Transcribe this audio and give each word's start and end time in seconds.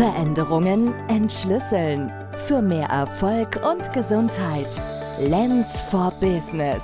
Veränderungen 0.00 0.94
entschlüsseln. 1.10 2.10
Für 2.46 2.62
mehr 2.62 2.88
Erfolg 2.88 3.60
und 3.70 3.92
Gesundheit. 3.92 4.66
Lens 5.20 5.78
for 5.90 6.10
Business. 6.20 6.82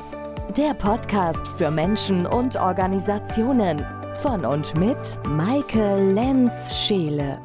Der 0.55 0.75
Podcast 0.75 1.49
für 1.57 1.71
Menschen 1.71 2.27
und 2.27 2.57
Organisationen. 2.57 3.79
Von 4.17 4.45
und 4.45 4.77
mit 4.77 4.99
Maike 5.29 5.97
Lenz-Scheele. 6.13 7.41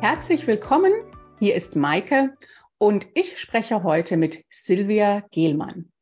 Herzlich 0.00 0.48
willkommen. 0.48 0.92
Hier 1.38 1.54
ist 1.54 1.76
Maike 1.76 2.34
und 2.78 3.06
ich 3.14 3.38
spreche 3.38 3.84
heute 3.84 4.16
mit 4.16 4.44
Silvia 4.50 5.22
Gehlmann. 5.30 5.92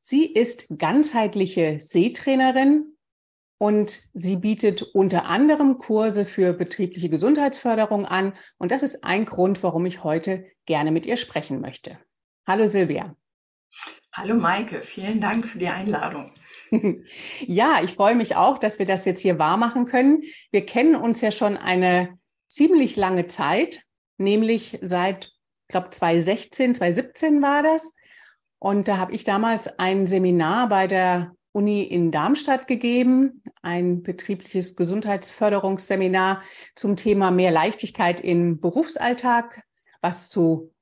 Sie 0.00 0.26
ist 0.26 0.66
ganzheitliche 0.76 1.78
Seetrainerin 1.80 2.95
und 3.58 4.00
sie 4.12 4.36
bietet 4.36 4.82
unter 4.82 5.24
anderem 5.26 5.78
Kurse 5.78 6.26
für 6.26 6.52
betriebliche 6.52 7.08
Gesundheitsförderung 7.08 8.04
an. 8.04 8.34
Und 8.58 8.70
das 8.70 8.82
ist 8.82 9.04
ein 9.04 9.24
Grund, 9.24 9.62
warum 9.62 9.86
ich 9.86 10.04
heute 10.04 10.46
gerne 10.66 10.90
mit 10.90 11.06
ihr 11.06 11.16
sprechen 11.16 11.60
möchte. 11.60 11.98
Hallo 12.46 12.66
Silvia. 12.66 13.16
Hallo 14.12 14.34
Maike, 14.34 14.80
vielen 14.80 15.20
Dank 15.20 15.46
für 15.46 15.58
die 15.58 15.68
Einladung. 15.68 16.32
Ja, 17.46 17.80
ich 17.82 17.94
freue 17.94 18.16
mich 18.16 18.34
auch, 18.34 18.58
dass 18.58 18.80
wir 18.80 18.86
das 18.86 19.04
jetzt 19.04 19.20
hier 19.20 19.38
wahr 19.38 19.56
machen 19.56 19.84
können. 19.84 20.22
Wir 20.50 20.66
kennen 20.66 20.96
uns 20.96 21.20
ja 21.20 21.30
schon 21.30 21.56
eine 21.56 22.18
ziemlich 22.48 22.96
lange 22.96 23.28
Zeit, 23.28 23.84
nämlich 24.18 24.78
seit, 24.82 25.26
ich 25.26 25.68
glaube, 25.68 25.90
2016, 25.90 26.74
2017 26.74 27.40
war 27.40 27.62
das. 27.62 27.94
Und 28.58 28.88
da 28.88 28.96
habe 28.96 29.12
ich 29.12 29.22
damals 29.22 29.78
ein 29.78 30.08
Seminar 30.08 30.68
bei 30.68 30.88
der 30.88 31.35
Uni 31.56 31.82
in 31.82 32.10
Darmstadt 32.10 32.68
gegeben, 32.68 33.42
ein 33.62 34.02
betriebliches 34.02 34.76
Gesundheitsförderungsseminar 34.76 36.42
zum 36.74 36.96
Thema 36.96 37.30
mehr 37.30 37.50
Leichtigkeit 37.50 38.20
im 38.20 38.60
Berufsalltag, 38.60 39.62
was 40.02 40.28
zu 40.28 40.74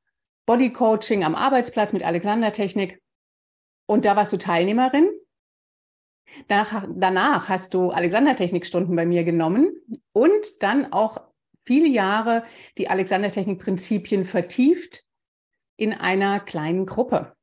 Bodycoaching 0.47 1.23
am 1.23 1.37
Arbeitsplatz 1.37 1.93
mit 1.93 2.03
Alexandertechnik. 2.03 3.01
Und 3.87 4.05
da 4.05 4.17
warst 4.17 4.33
du 4.33 4.37
Teilnehmerin. 4.37 5.09
Danach, 6.49 6.89
danach 6.93 7.49
hast 7.49 7.73
du 7.75 7.91
Alexandertechnikstunden 7.91 8.97
bei 8.97 9.07
mir 9.07 9.23
genommen 9.23 9.73
und 10.13 10.63
dann 10.65 10.93
auch 10.93 11.21
viele 11.65 11.87
Jahre 11.87 12.43
die 12.79 12.89
Alexandertechnik-Prinzipien 12.89 14.25
vertieft 14.25 15.05
in 15.77 15.93
einer 15.93 16.41
kleinen 16.41 16.85
Gruppe. 16.85 17.37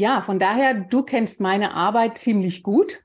Ja, 0.00 0.22
von 0.22 0.38
daher, 0.38 0.72
du 0.72 1.02
kennst 1.02 1.42
meine 1.42 1.74
Arbeit 1.74 2.16
ziemlich 2.16 2.62
gut. 2.62 3.04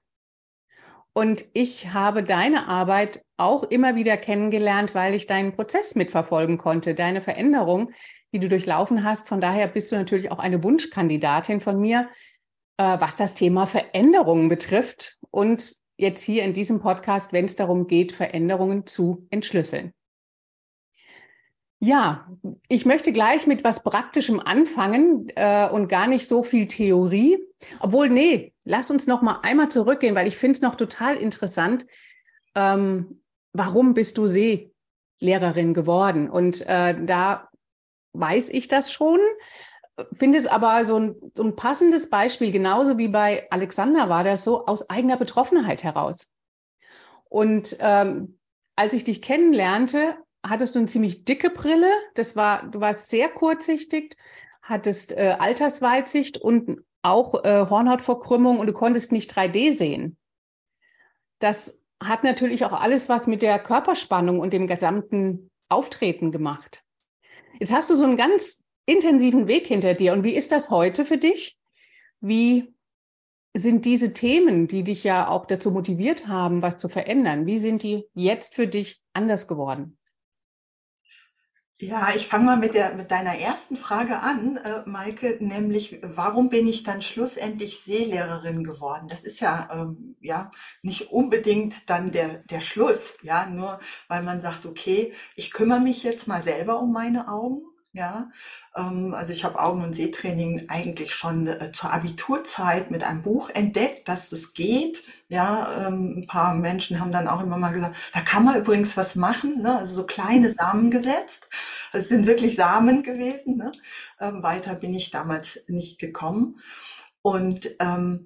Und 1.12 1.44
ich 1.52 1.92
habe 1.92 2.24
deine 2.24 2.70
Arbeit 2.70 3.22
auch 3.36 3.64
immer 3.64 3.96
wieder 3.96 4.16
kennengelernt, 4.16 4.96
weil 4.96 5.14
ich 5.14 5.28
deinen 5.28 5.52
Prozess 5.58 5.96
mitverfolgen 5.96 6.58
konnte, 6.58 6.96
deine 6.96 7.20
Veränderung, 7.20 7.92
die 8.32 8.40
du 8.40 8.48
durchlaufen 8.48 9.04
hast. 9.04 9.28
Von 9.28 9.42
daher 9.42 9.68
bist 9.68 9.92
du 9.92 9.98
natürlich 9.98 10.32
auch 10.32 10.40
eine 10.40 10.64
Wunschkandidatin 10.64 11.60
von 11.60 11.82
mir, 11.82 12.10
äh, 12.78 12.98
was 12.98 13.18
das 13.18 13.34
Thema 13.34 13.68
Veränderungen 13.68 14.48
betrifft. 14.48 15.18
Und 15.32 15.76
jetzt 15.98 16.22
hier 16.22 16.46
in 16.46 16.54
diesem 16.54 16.80
Podcast, 16.80 17.34
wenn 17.34 17.44
es 17.44 17.58
darum 17.58 17.88
geht, 17.88 18.14
Veränderungen 18.14 18.86
zu 18.86 19.28
entschlüsseln. 19.32 19.92
Ja, 21.80 22.28
ich 22.68 22.86
möchte 22.86 23.12
gleich 23.12 23.48
mit 23.48 23.64
was 23.64 23.84
Praktischem 23.84 24.40
anfangen 24.40 25.28
äh, 25.36 25.70
und 25.70 25.88
gar 25.88 26.08
nicht 26.08 26.28
so 26.28 26.42
viel 26.42 26.68
Theorie. 26.68 27.38
Obwohl, 27.80 28.09
nee, 28.09 28.54
lass 28.64 28.90
uns 28.90 29.08
noch 29.08 29.22
mal 29.22 29.40
einmal 29.44 29.70
zurückgehen, 29.70 30.16
weil 30.16 30.28
ich 30.28 30.38
finde 30.38 30.56
es 30.56 30.62
noch 30.62 30.76
total 30.76 31.18
interessant. 31.18 31.86
Ähm, 32.56 33.22
warum 33.53 33.94
bist 33.94 34.18
du 34.18 34.28
Seelehrerin 34.28 35.73
geworden? 35.73 36.30
Und 36.30 36.66
äh, 36.68 36.96
da 37.06 37.50
weiß 38.14 38.50
ich 38.50 38.68
das 38.68 38.92
schon, 38.92 39.20
finde 40.14 40.38
es 40.38 40.48
aber 40.48 40.86
so 40.86 40.98
ein, 40.98 41.16
so 41.36 41.44
ein 41.44 41.56
passendes 41.56 42.09
Beispiel, 42.09 42.52
genauso 42.52 42.97
wie 42.97 43.07
bei 43.07 43.47
Alexander 43.50 44.09
war 44.09 44.24
das 44.24 44.44
so 44.44 44.66
aus 44.66 44.90
eigener 44.90 45.18
Betroffenheit 45.18 45.84
heraus. 45.84 46.34
Und 47.25 47.78
ähm, 47.80 48.40
als 48.75 48.94
ich 48.94 49.03
dich 49.03 49.22
kennenlernte, 49.22 50.18
hattest 50.45 50.75
du 50.75 50.79
eine 50.79 50.88
ziemlich 50.88 51.25
dicke 51.25 51.50
Brille. 51.50 51.91
Das 52.13 52.35
war, 52.35 52.67
du 52.67 52.79
warst 52.79 53.09
sehr 53.09 53.29
kurzsichtig, 53.29 54.16
hattest 54.61 55.11
äh, 55.13 55.35
Altersweitsicht 55.39 56.38
und 56.38 56.83
auch 57.01 57.44
äh, 57.44 57.66
Hornhautverkrümmung 57.69 58.59
und 58.59 58.67
du 58.67 58.73
konntest 58.73 59.11
nicht 59.11 59.31
3D 59.31 59.73
sehen. 59.73 60.17
Das 61.39 61.83
hat 62.03 62.23
natürlich 62.23 62.66
auch 62.66 62.73
alles 62.73 63.09
was 63.09 63.28
mit 63.28 63.41
der 63.41 63.59
Körperspannung 63.59 64.39
und 64.39 64.53
dem 64.53 64.67
gesamten 64.67 65.51
Auftreten 65.69 66.31
gemacht. 66.31 66.83
Jetzt 67.59 67.72
hast 67.72 67.89
du 67.89 67.95
so 67.95 68.03
einen 68.03 68.17
ganz 68.17 68.63
intensiven 68.85 69.47
Weg 69.47 69.67
hinter 69.67 69.94
dir. 69.94 70.13
Und 70.13 70.23
wie 70.23 70.35
ist 70.35 70.51
das 70.51 70.69
heute 70.69 71.06
für 71.06 71.17
dich? 71.17 71.57
Wie 72.22 72.73
sind 73.53 73.85
diese 73.85 74.13
Themen, 74.13 74.67
die 74.67 74.83
dich 74.83 75.03
ja 75.03 75.29
auch 75.29 75.45
dazu 75.45 75.72
motiviert 75.72 76.27
haben, 76.27 76.62
was 76.62 76.77
zu 76.77 76.89
verändern, 76.89 77.45
wie 77.45 77.57
sind 77.57 77.83
die 77.83 78.06
jetzt 78.13 78.53
für 78.53 78.67
dich 78.67 79.01
anders 79.13 79.47
geworden? 79.47 79.97
Ja, 81.81 82.09
ich 82.16 82.28
fange 82.28 82.46
mal 82.46 82.56
mit 82.58 82.74
der 82.74 82.96
mit 82.96 83.12
deiner 83.12 83.38
ersten 83.38 83.75
Frage 83.75 84.19
an, 84.19 84.56
äh, 84.58 84.84
Maike, 84.86 85.38
nämlich 85.41 86.00
warum 86.03 86.50
bin 86.50 86.68
ich 86.68 86.84
dann 86.84 87.02
schlussendlich 87.02 87.81
Seelehrerin 87.81 88.63
geworden? 88.63 89.08
Das 89.09 89.24
ist 89.24 89.41
ja 89.41 89.68
ähm, 89.74 90.16
ja 90.22 90.52
nicht 90.84 91.12
unbedingt 91.12 91.90
dann 91.90 92.12
der 92.13 92.44
der 92.46 92.62
Schluss, 92.62 93.16
ja, 93.24 93.47
nur 93.47 93.80
weil 94.08 94.24
man 94.24 94.41
sagt, 94.41 94.66
okay, 94.66 95.13
ich 95.36 95.52
kümmere 95.52 95.81
mich 95.81 96.03
jetzt 96.03 96.28
mal 96.28 96.41
selber 96.41 96.80
um 96.80 96.94
meine 96.94 97.28
Augen 97.28 97.62
ja, 97.95 98.29
ähm, 98.75 99.13
also 99.13 99.31
ich 99.31 99.45
habe 99.45 99.57
Augen- 99.57 99.83
und 99.83 99.95
Sehtraining 99.95 100.66
eigentlich 100.67 101.13
schon 101.16 101.47
äh, 101.47 101.72
zur 101.72 101.94
Abiturzeit 101.94 102.91
mit 102.91 103.03
einem 103.06 103.22
Buch 103.22 103.50
entdeckt, 103.50 104.09
dass 104.09 104.29
das 104.29 104.53
geht. 104.53 105.03
Ja, 105.29 105.88
ähm, 105.88 106.17
ein 106.17 106.28
paar 106.28 106.56
Menschen 106.56 107.00
haben 107.00 107.13
dann 107.13 107.29
auch 107.29 107.41
immer 107.41 107.57
mal 107.57 107.72
gesagt, 107.72 107.95
da 108.13 108.19
kann 108.19 108.44
man 108.44 108.57
übrigens 108.57 108.97
was 108.97 109.16
machen. 109.16 109.61
Ne? 109.61 109.78
Also 109.78 109.95
so 109.95 110.06
kleine 110.06 110.51
Samen 110.51 110.91
gesetzt. 110.91 111.47
Es 111.94 112.09
sind 112.09 112.28
wirklich 112.28 112.56
Samen 112.57 113.01
gewesen. 113.01 113.56
Ne? 113.57 113.72
Ähm, 114.19 114.44
weiter 114.44 114.75
bin 114.75 114.94
ich 114.94 115.12
damals 115.12 115.63
nicht 115.67 115.97
gekommen. 115.97 116.59
Und 117.22 117.69
ähm, 117.79 118.25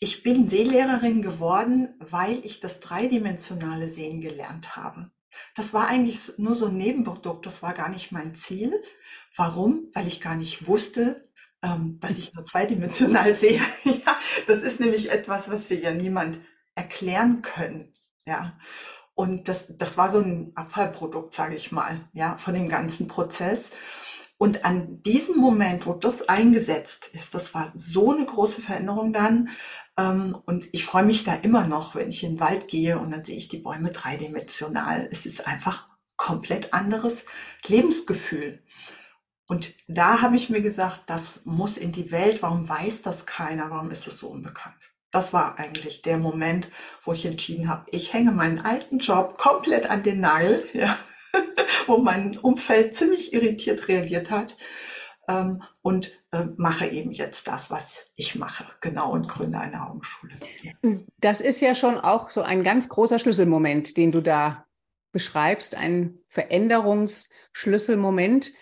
ich 0.00 0.22
bin 0.22 0.48
Sehlehrerin 0.48 1.20
geworden, 1.20 1.90
weil 1.98 2.38
ich 2.46 2.60
das 2.60 2.80
dreidimensionale 2.80 3.88
Sehen 3.88 4.22
gelernt 4.22 4.76
habe. 4.76 5.10
Das 5.54 5.74
war 5.74 5.88
eigentlich 5.88 6.38
nur 6.38 6.56
so 6.56 6.66
ein 6.66 6.76
Nebenprodukt, 6.76 7.46
das 7.46 7.62
war 7.62 7.74
gar 7.74 7.88
nicht 7.88 8.12
mein 8.12 8.34
Ziel. 8.34 8.80
Warum? 9.36 9.88
Weil 9.94 10.06
ich 10.06 10.20
gar 10.20 10.36
nicht 10.36 10.66
wusste, 10.66 11.28
ähm, 11.62 11.98
dass 12.00 12.18
ich 12.18 12.34
nur 12.34 12.44
zweidimensional 12.44 13.34
sehe. 13.36 13.60
ja, 13.84 14.16
das 14.46 14.62
ist 14.62 14.80
nämlich 14.80 15.10
etwas, 15.10 15.50
was 15.50 15.70
wir 15.70 15.78
ja 15.78 15.92
niemand 15.92 16.38
erklären 16.74 17.42
können. 17.42 17.94
Ja. 18.24 18.58
Und 19.14 19.48
das, 19.48 19.76
das 19.76 19.98
war 19.98 20.10
so 20.10 20.18
ein 20.18 20.52
Abfallprodukt, 20.54 21.34
sage 21.34 21.54
ich 21.54 21.72
mal, 21.72 22.08
ja, 22.12 22.38
von 22.38 22.54
dem 22.54 22.68
ganzen 22.68 23.06
Prozess. 23.06 23.72
Und 24.38 24.64
an 24.64 25.02
diesem 25.02 25.36
Moment, 25.36 25.84
wo 25.84 25.92
das 25.92 26.30
eingesetzt 26.30 27.10
ist, 27.12 27.34
das 27.34 27.52
war 27.52 27.70
so 27.74 28.12
eine 28.12 28.24
große 28.24 28.62
Veränderung 28.62 29.12
dann, 29.12 29.50
und 30.00 30.68
ich 30.72 30.84
freue 30.84 31.04
mich 31.04 31.24
da 31.24 31.34
immer 31.34 31.66
noch, 31.66 31.94
wenn 31.94 32.10
ich 32.10 32.22
in 32.22 32.34
den 32.34 32.40
Wald 32.40 32.68
gehe 32.68 32.98
und 32.98 33.10
dann 33.12 33.24
sehe 33.24 33.36
ich 33.36 33.48
die 33.48 33.58
Bäume 33.58 33.90
dreidimensional. 33.90 35.08
Es 35.10 35.26
ist 35.26 35.46
einfach 35.46 35.88
komplett 36.16 36.74
anderes 36.74 37.24
Lebensgefühl. 37.66 38.62
Und 39.46 39.74
da 39.88 40.22
habe 40.22 40.36
ich 40.36 40.48
mir 40.48 40.62
gesagt, 40.62 41.04
das 41.06 41.40
muss 41.44 41.76
in 41.76 41.90
die 41.90 42.12
Welt. 42.12 42.40
Warum 42.42 42.68
weiß 42.68 43.02
das 43.02 43.26
keiner? 43.26 43.70
Warum 43.70 43.90
ist 43.90 44.06
es 44.06 44.18
so 44.18 44.28
unbekannt? 44.28 44.92
Das 45.10 45.32
war 45.32 45.58
eigentlich 45.58 46.02
der 46.02 46.18
Moment, 46.18 46.70
wo 47.04 47.12
ich 47.12 47.26
entschieden 47.26 47.68
habe, 47.68 47.86
ich 47.90 48.12
hänge 48.12 48.30
meinen 48.30 48.60
alten 48.60 49.00
Job 49.00 49.38
komplett 49.38 49.90
an 49.90 50.04
den 50.04 50.20
Nagel, 50.20 50.68
ja, 50.72 50.96
wo 51.86 51.98
mein 51.98 52.38
Umfeld 52.38 52.96
ziemlich 52.96 53.32
irritiert 53.32 53.88
reagiert 53.88 54.30
hat 54.30 54.56
ähm, 55.26 55.62
und 55.82 56.19
äh, 56.32 56.46
mache 56.56 56.86
eben 56.86 57.12
jetzt 57.12 57.46
das, 57.48 57.70
was 57.70 58.12
ich 58.14 58.36
mache, 58.36 58.64
genau, 58.80 59.12
und 59.12 59.28
gründe 59.28 59.58
eine 59.58 59.86
Augenschule. 59.86 60.34
Das 61.18 61.40
ist 61.40 61.60
ja 61.60 61.74
schon 61.74 61.98
auch 61.98 62.30
so 62.30 62.42
ein 62.42 62.62
ganz 62.62 62.88
großer 62.88 63.18
Schlüsselmoment, 63.18 63.96
den 63.96 64.12
du 64.12 64.20
da 64.20 64.66
beschreibst, 65.12 65.74
ein 65.74 66.20
Veränderungsschlüsselmoment, 66.28 68.52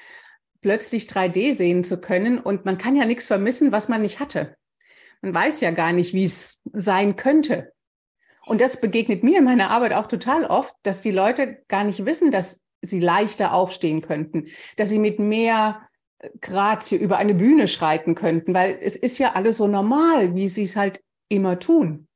plötzlich 0.61 1.05
3D 1.05 1.55
sehen 1.55 1.85
zu 1.85 2.00
können. 2.00 2.38
Und 2.38 2.65
man 2.65 2.79
kann 2.79 2.97
ja 2.97 3.05
nichts 3.05 3.26
vermissen, 3.26 3.71
was 3.71 3.88
man 3.88 4.03
nicht 4.03 4.19
hatte. 4.19 4.56
Man 5.21 5.35
weiß 5.35 5.61
ja 5.61 5.71
gar 5.71 5.93
nicht, 5.93 6.14
wie 6.14 6.25
es 6.25 6.62
sein 6.73 7.14
könnte. 7.17 7.73
Und 8.47 8.62
das 8.62 8.81
begegnet 8.81 9.23
mir 9.23 9.38
in 9.38 9.44
meiner 9.44 9.71
Arbeit 9.71 9.93
auch 9.93 10.06
total 10.06 10.47
oft, 10.47 10.75
dass 10.82 11.03
die 11.03 11.11
Leute 11.11 11.62
gar 11.69 11.85
nicht 11.85 12.06
wissen, 12.06 12.31
dass 12.31 12.62
sie 12.81 13.00
leichter 13.00 13.53
aufstehen 13.53 14.00
könnten, 14.00 14.47
dass 14.76 14.88
sie 14.88 14.99
mit 14.99 15.19
mehr 15.19 15.88
Grazie 16.41 16.97
über 16.97 17.17
eine 17.19 17.35
Bühne 17.35 17.69
schreiten 17.69 18.15
könnten, 18.15 18.53
weil 18.53 18.79
es 18.81 18.97
ist 18.97 19.19
ja 19.19 19.35
alles 19.35 19.59
so 19.59 19.69
normal, 19.69 20.35
wie 20.35 20.49
sie 20.49 20.65
es 20.65 20.75
halt 20.75 21.00
immer 21.29 21.59
tun. 21.59 22.09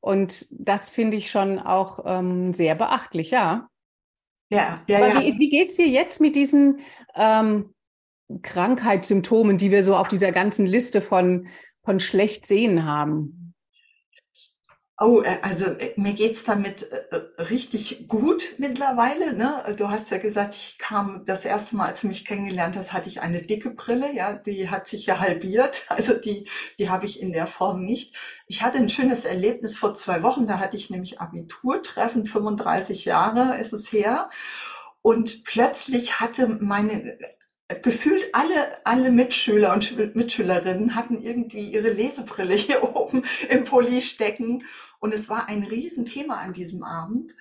Und 0.00 0.46
das 0.50 0.90
finde 0.90 1.16
ich 1.16 1.30
schon 1.30 1.58
auch 1.58 2.04
ähm, 2.04 2.52
sehr 2.52 2.74
beachtlich, 2.74 3.30
ja. 3.30 3.68
Ja, 4.50 4.82
ja, 4.86 4.98
Aber 4.98 5.08
ja. 5.08 5.20
wie, 5.22 5.38
wie 5.38 5.48
geht 5.48 5.70
es 5.70 5.76
dir 5.76 5.88
jetzt 5.88 6.20
mit 6.20 6.36
diesen 6.36 6.80
ähm, 7.14 7.72
Krankheitssymptomen, 8.42 9.56
die 9.56 9.70
wir 9.70 9.82
so 9.82 9.96
auf 9.96 10.08
dieser 10.08 10.30
ganzen 10.30 10.66
Liste 10.66 11.00
von, 11.00 11.48
von 11.82 12.00
schlecht 12.00 12.44
sehen 12.44 12.84
haben? 12.84 13.43
Oh, 15.00 15.22
äh, 15.22 15.38
also 15.42 15.64
äh, 15.64 15.92
mir 15.96 16.12
geht's 16.12 16.44
damit 16.44 16.84
äh, 16.92 17.16
äh, 17.16 17.42
richtig 17.42 18.06
gut 18.06 18.54
mittlerweile. 18.58 19.34
Ne? 19.34 19.60
Du 19.76 19.88
hast 19.90 20.10
ja 20.10 20.18
gesagt, 20.18 20.54
ich 20.54 20.78
kam 20.78 21.24
das 21.24 21.44
erste 21.44 21.74
Mal, 21.74 21.86
als 21.88 22.02
du 22.02 22.06
mich 22.06 22.24
kennengelernt 22.24 22.76
hast, 22.76 22.92
hatte 22.92 23.08
ich 23.08 23.20
eine 23.20 23.42
dicke 23.42 23.70
Brille. 23.70 24.14
Ja, 24.14 24.34
die 24.34 24.70
hat 24.70 24.86
sich 24.86 25.06
ja 25.06 25.18
halbiert. 25.18 25.86
Also 25.94 26.14
die, 26.14 26.48
die 26.78 26.90
habe 26.90 27.06
ich 27.06 27.20
in 27.20 27.32
der 27.32 27.46
Form 27.46 27.84
nicht. 27.84 28.16
Ich 28.46 28.62
hatte 28.62 28.78
ein 28.78 28.88
schönes 28.88 29.24
Erlebnis 29.24 29.76
vor 29.76 29.94
zwei 29.94 30.22
Wochen. 30.22 30.46
Da 30.46 30.58
hatte 30.58 30.76
ich 30.76 30.90
nämlich 30.90 31.20
Abiturtreffen, 31.20 32.26
35 32.26 33.04
Jahre 33.04 33.58
ist 33.58 33.72
es 33.72 33.92
her. 33.92 34.30
Und 35.02 35.44
plötzlich 35.44 36.20
hatte 36.20 36.48
meine 36.60 37.18
gefühlt 37.82 38.24
alle, 38.32 38.86
alle 38.86 39.10
Mitschüler 39.10 39.72
und 39.72 40.14
Mitschülerinnen 40.14 40.94
hatten 40.94 41.20
irgendwie 41.20 41.70
ihre 41.70 41.90
Lesebrille 41.90 42.54
hier 42.54 42.82
oben 42.96 43.22
im 43.48 43.64
Pulli 43.64 44.00
stecken. 44.02 44.64
Und 45.00 45.14
es 45.14 45.28
war 45.28 45.48
ein 45.48 45.62
Riesenthema 45.62 46.36
an 46.36 46.52
diesem 46.52 46.82
Abend. 46.82 47.34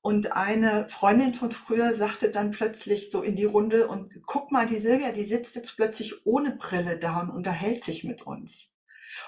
Und 0.00 0.32
eine 0.32 0.88
Freundin 0.88 1.34
von 1.34 1.50
früher 1.50 1.94
sagte 1.94 2.30
dann 2.30 2.52
plötzlich 2.52 3.10
so 3.10 3.22
in 3.22 3.34
die 3.34 3.44
Runde 3.44 3.88
und 3.88 4.22
guck 4.26 4.52
mal, 4.52 4.66
die 4.66 4.78
Silvia, 4.78 5.10
die 5.12 5.24
sitzt 5.24 5.56
jetzt 5.56 5.76
plötzlich 5.76 6.24
ohne 6.24 6.52
Brille 6.52 6.98
da 6.98 7.20
und 7.20 7.30
unterhält 7.30 7.84
sich 7.84 8.04
mit 8.04 8.22
uns. 8.22 8.68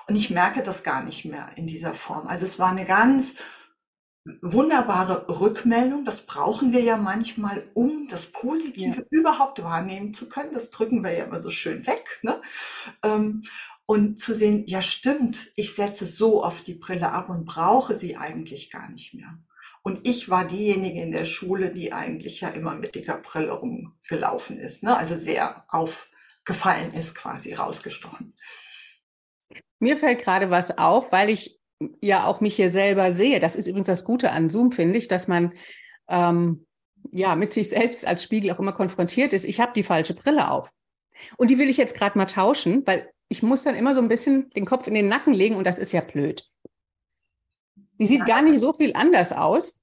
Und 0.06 0.17
ich 0.17 0.31
merke 0.31 0.63
das 0.63 0.85
gar 0.85 1.03
nicht 1.03 1.25
mehr 1.25 1.51
in 1.56 1.67
dieser 1.67 1.95
Form. 1.95 2.29
Also 2.29 2.45
es 2.45 2.59
war 2.59 2.71
eine 2.71 2.85
ganz 2.85 3.35
wunderbare 4.25 5.40
Rückmeldung. 5.40 6.05
Das 6.05 6.26
brauchen 6.26 6.72
wir 6.72 6.82
ja 6.82 6.96
manchmal, 6.96 7.64
um 7.75 8.08
das 8.08 8.26
Positive 8.26 8.96
ja. 8.96 9.05
überhaupt 9.11 9.62
wahrnehmen 9.62 10.14
zu 10.14 10.28
können. 10.28 10.52
Das 10.52 10.70
drücken 10.70 11.02
wir 11.02 11.12
ja 11.12 11.25
immer 11.25 11.43
so 11.43 11.50
schön 11.50 11.87
weg. 11.87 12.20
Ne? 12.22 12.40
Ähm, 13.02 13.43
und 13.87 14.20
zu 14.20 14.34
sehen, 14.34 14.64
ja 14.67 14.82
stimmt, 14.82 15.50
ich 15.56 15.75
setze 15.75 16.06
so 16.06 16.44
oft 16.44 16.67
die 16.67 16.75
Brille 16.75 17.11
ab 17.11 17.28
und 17.28 17.44
brauche 17.46 17.96
sie 17.96 18.17
eigentlich 18.17 18.70
gar 18.70 18.88
nicht 18.90 19.14
mehr. 19.14 19.38
Und 19.82 20.06
ich 20.06 20.28
war 20.28 20.46
diejenige 20.46 21.00
in 21.00 21.11
der 21.11 21.25
Schule, 21.25 21.72
die 21.72 21.93
eigentlich 21.93 22.43
ja 22.43 22.49
immer 22.50 22.75
mit 22.75 22.94
dicker 22.94 23.17
Brille 23.17 23.52
rumgelaufen 23.52 24.58
ist. 24.58 24.82
Ne? 24.82 24.96
Also 24.96 25.17
sehr 25.17 25.64
aufgefallen 25.69 26.93
ist, 26.93 27.14
quasi 27.14 27.55
rausgestochen. 27.55 28.34
Mir 29.78 29.96
fällt 29.96 30.20
gerade 30.20 30.50
was 30.50 30.76
auf, 30.76 31.11
weil 31.11 31.31
ich 31.31 31.60
ja 32.00 32.27
auch 32.27 32.41
mich 32.41 32.56
hier 32.56 32.71
selber 32.71 33.15
sehe. 33.15 33.41
Das 33.41 33.56
ist 33.56 33.67
übrigens 33.67 33.87
das 33.87 34.05
Gute 34.05 34.32
an 34.32 34.50
Zoom, 34.50 34.73
finde 34.73 34.99
ich, 34.99 35.09
dass 35.09 35.29
man 35.29 35.53
ähm, 36.09 36.67
ja 37.11 37.37
mit 37.37 37.53
sich 37.53 37.71
selbst 37.71 38.06
als 38.06 38.23
Spiegel 38.23 38.50
auch 38.53 38.59
immer 38.59 38.73
konfrontiert 38.73 39.32
ist. 39.32 39.44
Ich 39.44 39.61
habe 39.61 39.73
die 39.75 39.82
falsche 39.82 40.15
Brille 40.15 40.50
auf. 40.50 40.73
Und 41.37 41.50
die 41.50 41.59
will 41.59 41.69
ich 41.69 41.77
jetzt 41.77 41.94
gerade 41.94 42.17
mal 42.17 42.27
tauschen, 42.27 42.87
weil 42.87 43.11
ich 43.29 43.43
muss 43.43 43.62
dann 43.62 43.75
immer 43.75 43.94
so 43.94 44.00
ein 44.00 44.09
bisschen 44.09 44.50
den 44.50 44.65
Kopf 44.65 44.87
in 44.87 44.94
den 44.94 45.09
Nacken 45.09 45.32
legen 45.32 45.56
und 45.56 45.67
das 45.67 45.79
ist 45.79 45.93
ja 45.93 46.00
blöd. 46.00 46.47
Die 47.99 48.06
sieht 48.06 48.27
gar 48.27 48.43
nicht 48.43 48.59
so 48.59 48.73
viel 48.73 48.94
anders 48.94 49.31
aus, 49.31 49.82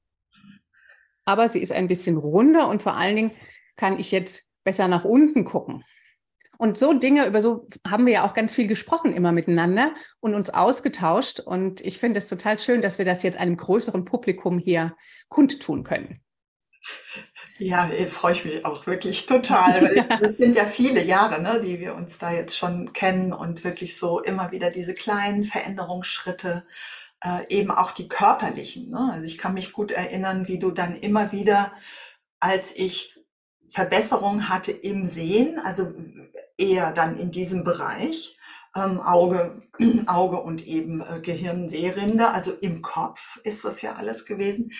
aber 1.23 1.49
sie 1.49 1.61
ist 1.61 1.71
ein 1.71 1.88
bisschen 1.88 2.17
runder 2.17 2.67
und 2.67 2.81
vor 2.81 2.95
allen 2.95 3.15
Dingen 3.15 3.31
kann 3.75 3.99
ich 3.99 4.11
jetzt 4.11 4.49
besser 4.63 4.88
nach 4.88 5.05
unten 5.05 5.45
gucken. 5.45 5.83
Und 6.57 6.77
so 6.77 6.94
Dinge, 6.94 7.25
über 7.27 7.42
so 7.42 7.68
haben 7.88 8.06
wir 8.06 8.13
ja 8.13 8.25
auch 8.25 8.33
ganz 8.33 8.54
viel 8.54 8.68
gesprochen 8.68 9.13
immer 9.13 9.31
miteinander 9.31 9.94
und 10.19 10.33
uns 10.33 10.50
ausgetauscht. 10.50 11.39
Und 11.39 11.81
ich 11.81 12.00
finde 12.00 12.18
es 12.18 12.27
total 12.27 12.59
schön, 12.59 12.81
dass 12.81 12.98
wir 12.98 13.06
das 13.06 13.24
jetzt 13.24 13.38
einem 13.38 13.57
größeren 13.57 14.06
Publikum 14.06 14.59
hier 14.59 14.95
kundtun 15.30 15.83
können. 15.83 16.21
Ja, 17.59 17.89
äh, 17.89 18.06
freue 18.06 18.33
ich 18.33 18.45
mich 18.45 18.65
auch 18.65 18.86
wirklich 18.86 19.25
total. 19.25 20.06
Das 20.19 20.38
sind 20.38 20.56
ja 20.56 20.65
viele 20.65 21.04
Jahre, 21.04 21.42
ne, 21.42 21.62
die 21.63 21.80
wir 21.80 21.95
uns 21.95 22.18
da 22.18 22.31
jetzt 22.31 22.56
schon 22.56 22.94
kennen 22.94 23.33
und 23.33 23.63
wirklich 23.63 23.98
so 23.98 24.21
immer 24.21 24.51
wieder 24.51 24.69
diese 24.69 24.94
kleinen 24.94 25.44
Veränderungsschritte, 25.44 26.65
äh, 27.24 27.48
eben 27.50 27.71
auch 27.71 27.92
die 27.92 28.07
körperlichen. 28.07 28.89
Ne? 28.89 29.09
Also 29.12 29.25
ich 29.25 29.38
kann 29.38 29.56
mich 29.56 29.74
gut 29.74 29.92
erinnern, 29.92 30.48
wie 30.48 30.59
du 30.59 30.71
dann 30.71 30.95
immer 30.95 31.31
wieder, 31.31 31.71
als 32.39 32.75
ich 32.75 33.16
Verbesserung 33.69 34.49
hatte 34.49 34.71
im 34.71 35.09
Sehen, 35.09 35.59
also 35.59 35.93
eher 36.57 36.91
dann 36.93 37.17
in 37.17 37.31
diesem 37.31 37.63
Bereich, 37.63 38.37
ähm, 38.75 38.99
Auge, 38.99 39.61
Auge 40.07 40.37
und 40.37 40.65
eben 40.65 41.01
äh, 41.01 41.19
Gehirn-Sehrinde, 41.21 42.29
also 42.29 42.51
im 42.51 42.81
Kopf 42.81 43.39
ist 43.43 43.65
das 43.65 43.81
ja 43.81 43.95
alles 43.95 44.25
gewesen. 44.25 44.71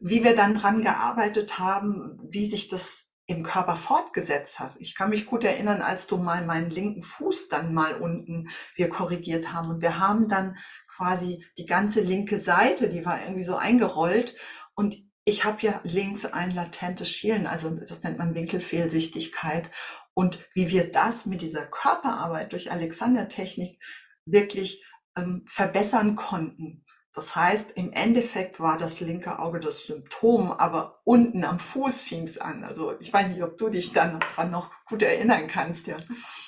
Wie 0.00 0.24
wir 0.24 0.34
dann 0.34 0.54
dran 0.54 0.82
gearbeitet 0.82 1.58
haben, 1.58 2.18
wie 2.22 2.46
sich 2.46 2.68
das 2.68 3.06
im 3.26 3.42
Körper 3.42 3.76
fortgesetzt 3.76 4.60
hat. 4.60 4.72
Ich 4.78 4.94
kann 4.94 5.10
mich 5.10 5.26
gut 5.26 5.42
erinnern, 5.42 5.82
als 5.82 6.06
du 6.06 6.16
mal 6.16 6.44
meinen 6.44 6.70
linken 6.70 7.02
Fuß 7.02 7.48
dann 7.48 7.74
mal 7.74 8.00
unten 8.00 8.48
wir 8.76 8.88
korrigiert 8.88 9.52
haben 9.52 9.70
und 9.70 9.82
wir 9.82 9.98
haben 9.98 10.28
dann 10.28 10.56
quasi 10.88 11.44
die 11.58 11.66
ganze 11.66 12.00
linke 12.00 12.40
Seite, 12.40 12.88
die 12.88 13.04
war 13.04 13.20
irgendwie 13.22 13.44
so 13.44 13.56
eingerollt 13.56 14.36
und 14.74 14.94
ich 15.28 15.44
habe 15.44 15.58
ja 15.60 15.80
links 15.82 16.24
ein 16.24 16.54
latentes 16.54 17.10
Schielen, 17.10 17.48
also 17.48 17.70
das 17.70 18.04
nennt 18.04 18.16
man 18.16 18.36
Winkelfehlsichtigkeit. 18.36 19.68
Und 20.14 20.38
wie 20.54 20.70
wir 20.70 20.90
das 20.90 21.26
mit 21.26 21.42
dieser 21.42 21.66
Körperarbeit 21.66 22.52
durch 22.52 22.70
Alexander-Technik 22.70 23.82
wirklich 24.24 24.86
ähm, 25.16 25.44
verbessern 25.48 26.14
konnten. 26.14 26.84
Das 27.12 27.34
heißt, 27.34 27.76
im 27.76 27.92
Endeffekt 27.92 28.60
war 28.60 28.78
das 28.78 29.00
linke 29.00 29.40
Auge 29.40 29.58
das 29.58 29.86
Symptom, 29.86 30.52
aber 30.52 31.00
unten 31.04 31.44
am 31.44 31.58
Fuß 31.58 32.02
fing 32.02 32.22
es 32.22 32.38
an. 32.38 32.62
Also 32.62 32.94
ich 33.00 33.12
weiß 33.12 33.28
nicht, 33.28 33.42
ob 33.42 33.58
du 33.58 33.68
dich 33.68 33.92
dann 33.92 34.20
dran 34.20 34.52
noch 34.52 34.70
gut 34.84 35.02
erinnern 35.02 35.48
kannst. 35.48 35.88
Ja. 35.88 35.96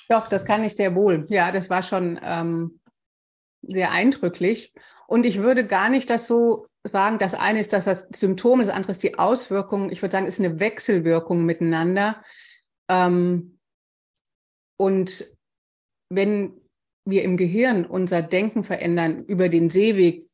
Doch, 0.08 0.28
das 0.28 0.44
kann 0.44 0.62
ich 0.62 0.76
sehr 0.76 0.94
wohl. 0.94 1.26
Ja, 1.30 1.50
das 1.50 1.68
war 1.68 1.82
schon 1.82 2.20
ähm, 2.22 2.80
sehr 3.62 3.90
eindrücklich. 3.90 4.72
Und 5.08 5.26
ich 5.26 5.38
würde 5.38 5.66
gar 5.66 5.88
nicht 5.88 6.10
das 6.10 6.28
so 6.28 6.66
sagen, 6.88 7.18
das 7.18 7.34
eine 7.34 7.60
ist 7.60 7.72
das, 7.72 7.84
das 7.84 8.08
Symptom, 8.14 8.60
das 8.60 8.68
andere 8.68 8.92
ist 8.92 9.02
die 9.02 9.18
Auswirkung. 9.18 9.90
Ich 9.90 10.02
würde 10.02 10.12
sagen, 10.12 10.26
ist 10.26 10.40
eine 10.40 10.60
Wechselwirkung 10.60 11.44
miteinander. 11.44 12.22
Ähm, 12.88 13.58
und 14.76 15.36
wenn 16.10 16.60
wir 17.04 17.22
im 17.22 17.36
Gehirn 17.36 17.84
unser 17.84 18.22
Denken 18.22 18.64
verändern 18.64 19.24
über 19.24 19.48
den 19.48 19.70
Seeweg, 19.70 20.28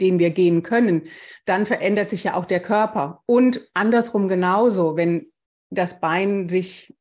den 0.00 0.18
wir 0.18 0.30
gehen 0.30 0.62
können, 0.62 1.02
dann 1.44 1.66
verändert 1.66 2.10
sich 2.10 2.24
ja 2.24 2.34
auch 2.34 2.46
der 2.46 2.60
Körper. 2.60 3.22
Und 3.26 3.68
andersrum 3.74 4.28
genauso, 4.28 4.96
wenn 4.96 5.32
das 5.70 6.00
Bein 6.00 6.48
sich 6.48 6.94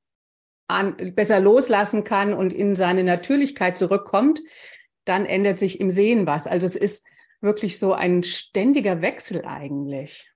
an, 0.68 1.14
besser 1.16 1.40
loslassen 1.40 2.04
kann 2.04 2.34
und 2.34 2.54
in 2.54 2.76
seine 2.76 3.04
Natürlichkeit 3.04 3.78
zurückkommt, 3.78 4.42
dann 5.06 5.26
ändert 5.26 5.60
sich 5.60 5.80
im 5.80 5.92
Sehen 5.92 6.26
was. 6.26 6.48
Also 6.48 6.66
es 6.66 6.76
ist 6.76 7.06
wirklich 7.44 7.78
so 7.78 7.94
ein 7.94 8.24
ständiger 8.24 9.02
Wechsel 9.02 9.46
eigentlich. 9.46 10.32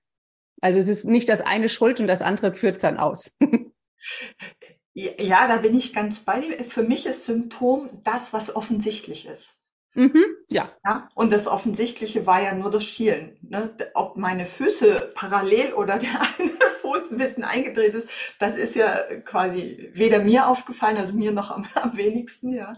Also 0.60 0.78
es 0.78 0.88
ist 0.88 1.04
nicht 1.04 1.28
das 1.28 1.40
eine 1.40 1.68
schuld 1.68 2.00
und 2.00 2.06
das 2.06 2.22
andere 2.22 2.52
führt 2.52 2.76
es 2.76 2.82
dann 2.82 2.98
aus. 2.98 3.36
ja, 4.94 5.48
da 5.48 5.56
bin 5.58 5.76
ich 5.76 5.92
ganz 5.92 6.20
bei 6.20 6.40
dir. 6.40 6.64
Für 6.64 6.82
mich 6.82 7.06
ist 7.06 7.24
Symptom 7.24 7.88
das, 8.04 8.32
was 8.32 8.54
offensichtlich 8.54 9.26
ist. 9.26 9.54
Mhm, 9.94 10.24
ja. 10.48 10.70
ja. 10.86 11.08
Und 11.14 11.32
das 11.32 11.46
Offensichtliche 11.46 12.26
war 12.26 12.42
ja 12.42 12.54
nur 12.54 12.70
das 12.70 12.84
Schielen. 12.84 13.36
Ne? 13.42 13.74
Ob 13.94 14.16
meine 14.16 14.46
Füße 14.46 15.12
parallel 15.14 15.72
oder 15.72 15.98
der 15.98 16.10
eine 16.38 16.50
Fuß 16.82 17.10
ein 17.10 17.18
bisschen 17.18 17.44
eingedreht 17.44 17.94
ist, 17.94 18.08
das 18.38 18.56
ist 18.56 18.74
ja 18.74 18.96
quasi 19.24 19.90
weder 19.94 20.20
mir 20.20 20.46
aufgefallen, 20.46 20.98
also 20.98 21.14
mir 21.14 21.32
noch 21.32 21.50
am, 21.50 21.66
am 21.74 21.96
wenigsten, 21.96 22.52
ja. 22.52 22.76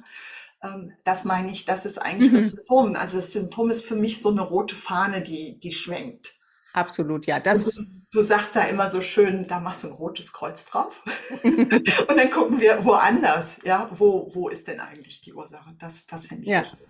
Ähm, 0.62 0.93
das 1.05 1.25
meine 1.25 1.50
ich, 1.50 1.64
das 1.64 1.87
ist 1.87 1.99
eigentlich 1.99 2.33
mhm. 2.33 2.43
das 2.43 2.50
Symptom. 2.50 2.97
Also 2.97 3.17
das 3.17 3.33
Symptom 3.33 3.71
ist 3.71 3.85
für 3.85 3.97
mich 3.97 4.21
so 4.21 4.31
eine 4.31 4.43
rote 4.43 4.75
Fahne, 4.75 5.23
die, 5.23 5.59
die 5.61 5.73
schwenkt. 5.73 6.35
Absolut, 6.73 7.26
ja. 7.26 7.40
Das 7.40 7.75
du, 7.75 7.85
du, 8.12 8.23
sagst 8.23 8.55
da 8.55 8.62
immer 8.62 8.90
so 8.90 9.00
schön, 9.00 9.47
da 9.49 9.59
machst 9.59 9.83
du 9.83 9.88
ein 9.88 9.95
rotes 9.95 10.33
Kreuz 10.33 10.67
drauf. 10.67 11.02
und 11.43 12.17
dann 12.17 12.31
gucken 12.31 12.61
wir 12.61 12.85
woanders, 12.85 13.57
ja, 13.64 13.90
wo, 13.97 14.31
wo 14.35 14.49
ist 14.49 14.69
denn 14.69 14.81
eigentlich 14.81 15.21
die 15.21 15.33
Ursache? 15.33 15.75
Das, 15.79 16.07
das 16.07 16.26
finde 16.26 16.45
ich 16.45 16.50
ja. 16.50 16.64
so 16.64 16.85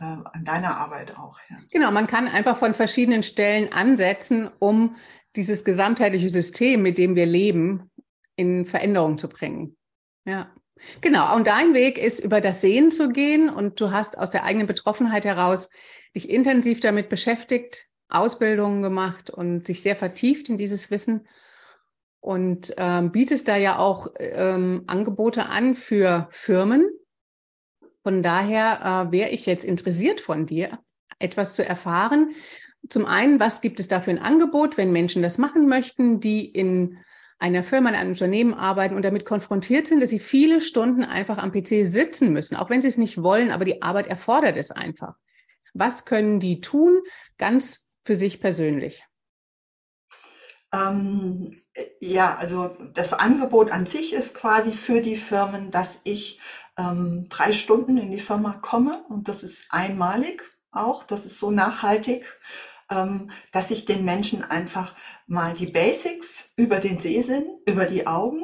äh, 0.00 0.04
an 0.04 0.44
deiner 0.44 0.76
Arbeit 0.76 1.18
auch. 1.18 1.38
Ja. 1.50 1.56
Genau, 1.70 1.90
man 1.90 2.06
kann 2.06 2.28
einfach 2.28 2.56
von 2.56 2.72
verschiedenen 2.72 3.22
Stellen 3.22 3.72
ansetzen, 3.72 4.50
um 4.58 4.96
dieses 5.36 5.64
gesamtheitliche 5.64 6.28
System, 6.28 6.82
mit 6.82 6.98
dem 6.98 7.14
wir 7.14 7.26
leben, 7.26 7.90
in 8.36 8.64
Veränderung 8.64 9.18
zu 9.18 9.28
bringen. 9.28 9.76
Ja. 10.24 10.50
Genau, 11.00 11.34
und 11.34 11.46
dein 11.46 11.74
Weg 11.74 11.98
ist, 11.98 12.20
über 12.20 12.40
das 12.40 12.60
Sehen 12.60 12.90
zu 12.90 13.10
gehen 13.10 13.48
und 13.50 13.80
du 13.80 13.90
hast 13.90 14.18
aus 14.18 14.30
der 14.30 14.44
eigenen 14.44 14.66
Betroffenheit 14.66 15.24
heraus 15.24 15.70
dich 16.14 16.28
intensiv 16.28 16.80
damit 16.80 17.08
beschäftigt, 17.08 17.86
Ausbildungen 18.08 18.82
gemacht 18.82 19.30
und 19.30 19.66
sich 19.66 19.82
sehr 19.82 19.96
vertieft 19.96 20.48
in 20.48 20.58
dieses 20.58 20.90
Wissen 20.90 21.26
und 22.20 22.74
ähm, 22.76 23.12
bietest 23.12 23.48
da 23.48 23.56
ja 23.56 23.78
auch 23.78 24.08
ähm, 24.18 24.84
Angebote 24.86 25.46
an 25.46 25.74
für 25.74 26.28
Firmen. 26.30 26.90
Von 28.02 28.22
daher 28.22 29.08
äh, 29.08 29.12
wäre 29.12 29.30
ich 29.30 29.46
jetzt 29.46 29.64
interessiert 29.64 30.20
von 30.20 30.46
dir, 30.46 30.78
etwas 31.18 31.54
zu 31.54 31.64
erfahren, 31.64 32.32
Zum 32.88 33.04
einen, 33.04 33.38
was 33.38 33.60
gibt 33.60 33.78
es 33.78 33.88
da 33.88 34.00
für 34.00 34.10
ein 34.10 34.18
Angebot, 34.18 34.78
wenn 34.78 34.90
Menschen 34.90 35.22
das 35.22 35.36
machen 35.36 35.68
möchten, 35.68 36.18
die 36.18 36.46
in 36.46 36.98
einer 37.40 37.64
Firma, 37.64 37.88
in 37.88 37.96
einem 37.96 38.10
Unternehmen 38.10 38.54
arbeiten 38.54 38.94
und 38.94 39.02
damit 39.02 39.24
konfrontiert 39.24 39.86
sind, 39.86 40.00
dass 40.00 40.10
sie 40.10 40.20
viele 40.20 40.60
Stunden 40.60 41.04
einfach 41.04 41.38
am 41.38 41.52
PC 41.52 41.86
sitzen 41.86 42.32
müssen, 42.32 42.54
auch 42.54 42.70
wenn 42.70 42.82
sie 42.82 42.88
es 42.88 42.98
nicht 42.98 43.22
wollen, 43.22 43.50
aber 43.50 43.64
die 43.64 43.82
Arbeit 43.82 44.06
erfordert 44.06 44.56
es 44.56 44.70
einfach. 44.70 45.14
Was 45.72 46.04
können 46.04 46.38
die 46.38 46.60
tun, 46.60 47.00
ganz 47.38 47.88
für 48.04 48.14
sich 48.14 48.40
persönlich? 48.40 49.04
Ähm, 50.72 51.56
ja, 52.00 52.36
also 52.36 52.76
das 52.94 53.12
Angebot 53.12 53.72
an 53.72 53.86
sich 53.86 54.12
ist 54.12 54.36
quasi 54.36 54.72
für 54.72 55.00
die 55.00 55.16
Firmen, 55.16 55.70
dass 55.70 56.02
ich 56.04 56.40
ähm, 56.76 57.26
drei 57.28 57.52
Stunden 57.52 57.98
in 57.98 58.10
die 58.12 58.20
Firma 58.20 58.52
komme 58.60 59.04
und 59.08 59.28
das 59.28 59.42
ist 59.42 59.66
einmalig 59.70 60.44
auch, 60.70 61.04
das 61.04 61.26
ist 61.26 61.38
so 61.38 61.50
nachhaltig, 61.50 62.38
dass 63.52 63.70
ich 63.70 63.84
den 63.84 64.04
Menschen 64.04 64.42
einfach 64.42 64.96
mal 65.26 65.54
die 65.54 65.66
Basics 65.66 66.52
über 66.56 66.80
den 66.80 66.98
Sehsinn, 66.98 67.44
über 67.66 67.84
die 67.84 68.06
Augen 68.06 68.42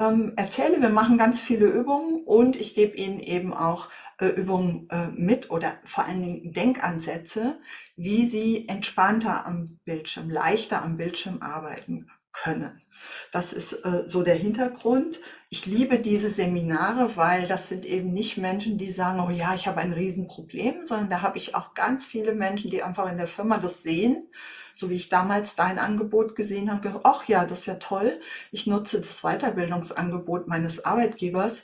ähm, 0.00 0.32
erzähle. 0.36 0.80
Wir 0.80 0.88
machen 0.88 1.18
ganz 1.18 1.40
viele 1.40 1.66
Übungen 1.66 2.24
und 2.24 2.56
ich 2.56 2.74
gebe 2.74 2.96
ihnen 2.96 3.20
eben 3.20 3.54
auch 3.54 3.88
äh, 4.18 4.26
Übungen 4.26 4.88
äh, 4.90 5.08
mit 5.08 5.50
oder 5.50 5.72
vor 5.84 6.04
allen 6.04 6.22
Dingen 6.22 6.52
Denkansätze, 6.52 7.60
wie 7.96 8.26
sie 8.26 8.68
entspannter 8.68 9.46
am 9.46 9.78
Bildschirm, 9.84 10.30
leichter 10.30 10.82
am 10.82 10.96
Bildschirm 10.96 11.38
arbeiten 11.40 12.08
können. 12.32 12.82
Das 13.30 13.52
ist 13.52 13.72
äh, 13.84 14.04
so 14.06 14.22
der 14.22 14.34
Hintergrund. 14.34 15.20
Ich 15.48 15.66
liebe 15.66 15.98
diese 15.98 16.30
Seminare, 16.30 17.16
weil 17.16 17.46
das 17.46 17.68
sind 17.68 17.84
eben 17.84 18.12
nicht 18.12 18.36
Menschen, 18.38 18.78
die 18.78 18.92
sagen, 18.92 19.20
oh 19.20 19.30
ja, 19.30 19.54
ich 19.54 19.66
habe 19.66 19.80
ein 19.80 19.92
Riesenproblem, 19.92 20.86
sondern 20.86 21.10
da 21.10 21.22
habe 21.22 21.38
ich 21.38 21.54
auch 21.54 21.74
ganz 21.74 22.04
viele 22.04 22.34
Menschen, 22.34 22.70
die 22.70 22.82
einfach 22.82 23.10
in 23.10 23.18
der 23.18 23.26
Firma 23.26 23.58
das 23.58 23.82
sehen, 23.82 24.28
so 24.74 24.90
wie 24.90 24.94
ich 24.94 25.08
damals 25.08 25.56
dein 25.56 25.78
Angebot 25.78 26.36
gesehen 26.36 26.70
habe, 26.70 27.00
ach 27.04 27.26
ja, 27.28 27.44
das 27.44 27.60
ist 27.60 27.66
ja 27.66 27.74
toll. 27.74 28.20
Ich 28.50 28.66
nutze 28.66 29.00
das 29.00 29.22
Weiterbildungsangebot 29.22 30.48
meines 30.48 30.84
Arbeitgebers 30.84 31.62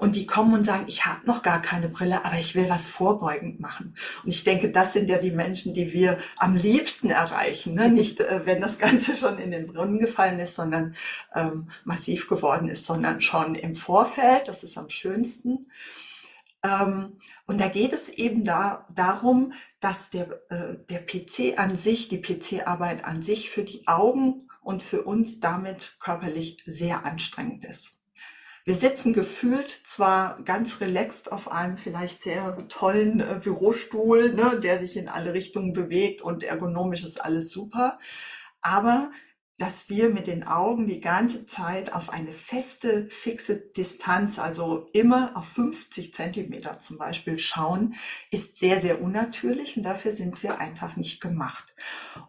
und 0.00 0.16
die 0.16 0.26
kommen 0.26 0.54
und 0.54 0.64
sagen, 0.64 0.84
ich 0.86 1.06
habe 1.06 1.26
noch 1.26 1.42
gar 1.42 1.62
keine 1.62 1.88
Brille, 1.88 2.24
aber 2.24 2.38
ich 2.38 2.54
will 2.54 2.68
was 2.68 2.88
vorbeugend 2.88 3.58
machen. 3.60 3.94
Und 4.22 4.30
ich 4.30 4.44
denke, 4.44 4.70
das 4.70 4.92
sind 4.92 5.08
ja 5.08 5.18
die 5.18 5.30
Menschen, 5.30 5.72
die 5.72 5.92
wir 5.92 6.18
am 6.36 6.56
liebsten 6.56 7.10
erreichen. 7.10 7.74
Ne? 7.74 7.88
Nicht, 7.88 8.20
äh, 8.20 8.42
wenn 8.44 8.60
das 8.60 8.78
Ganze 8.78 9.16
schon 9.16 9.38
in 9.38 9.50
den 9.50 9.66
Brunnen 9.66 9.98
gefallen 9.98 10.38
ist, 10.40 10.56
sondern 10.56 10.94
ähm, 11.34 11.68
massiv 11.84 12.28
geworden 12.28 12.68
ist, 12.68 12.86
sondern 12.86 13.20
schon 13.20 13.54
im 13.54 13.74
Vorfeld. 13.74 14.46
Das 14.46 14.62
ist 14.62 14.76
am 14.76 14.90
schönsten. 14.90 15.70
Ähm, 16.62 17.18
und 17.46 17.60
da 17.60 17.68
geht 17.68 17.92
es 17.92 18.08
eben 18.10 18.44
da, 18.44 18.86
darum, 18.94 19.52
dass 19.80 20.10
der, 20.10 20.40
äh, 20.50 20.76
der 20.90 21.00
PC 21.00 21.58
an 21.58 21.76
sich, 21.76 22.08
die 22.08 22.20
PC-Arbeit 22.20 23.04
an 23.04 23.22
sich 23.22 23.50
für 23.50 23.64
die 23.64 23.88
Augen 23.88 24.48
und 24.62 24.82
für 24.82 25.02
uns 25.02 25.40
damit 25.40 25.96
körperlich 25.98 26.62
sehr 26.64 27.04
anstrengend 27.04 27.64
ist. 27.64 28.01
Wir 28.64 28.76
sitzen 28.76 29.12
gefühlt 29.12 29.70
zwar 29.84 30.40
ganz 30.44 30.80
relaxed 30.80 31.32
auf 31.32 31.50
einem 31.50 31.76
vielleicht 31.76 32.22
sehr 32.22 32.68
tollen 32.68 33.20
äh, 33.20 33.40
Bürostuhl, 33.42 34.32
ne, 34.34 34.60
der 34.60 34.78
sich 34.78 34.96
in 34.96 35.08
alle 35.08 35.34
Richtungen 35.34 35.72
bewegt 35.72 36.22
und 36.22 36.44
ergonomisch 36.44 37.02
ist 37.02 37.24
alles 37.24 37.50
super, 37.50 37.98
aber 38.60 39.10
dass 39.62 39.88
wir 39.88 40.08
mit 40.08 40.26
den 40.26 40.44
Augen 40.44 40.88
die 40.88 41.00
ganze 41.00 41.46
Zeit 41.46 41.92
auf 41.92 42.10
eine 42.10 42.32
feste, 42.32 43.06
fixe 43.10 43.60
Distanz, 43.60 44.40
also 44.40 44.88
immer 44.92 45.36
auf 45.36 45.44
50 45.50 46.12
Zentimeter 46.12 46.80
zum 46.80 46.98
Beispiel 46.98 47.38
schauen, 47.38 47.94
ist 48.32 48.56
sehr, 48.56 48.80
sehr 48.80 49.00
unnatürlich 49.00 49.76
und 49.76 49.84
dafür 49.84 50.10
sind 50.10 50.42
wir 50.42 50.58
einfach 50.58 50.96
nicht 50.96 51.20
gemacht. 51.20 51.76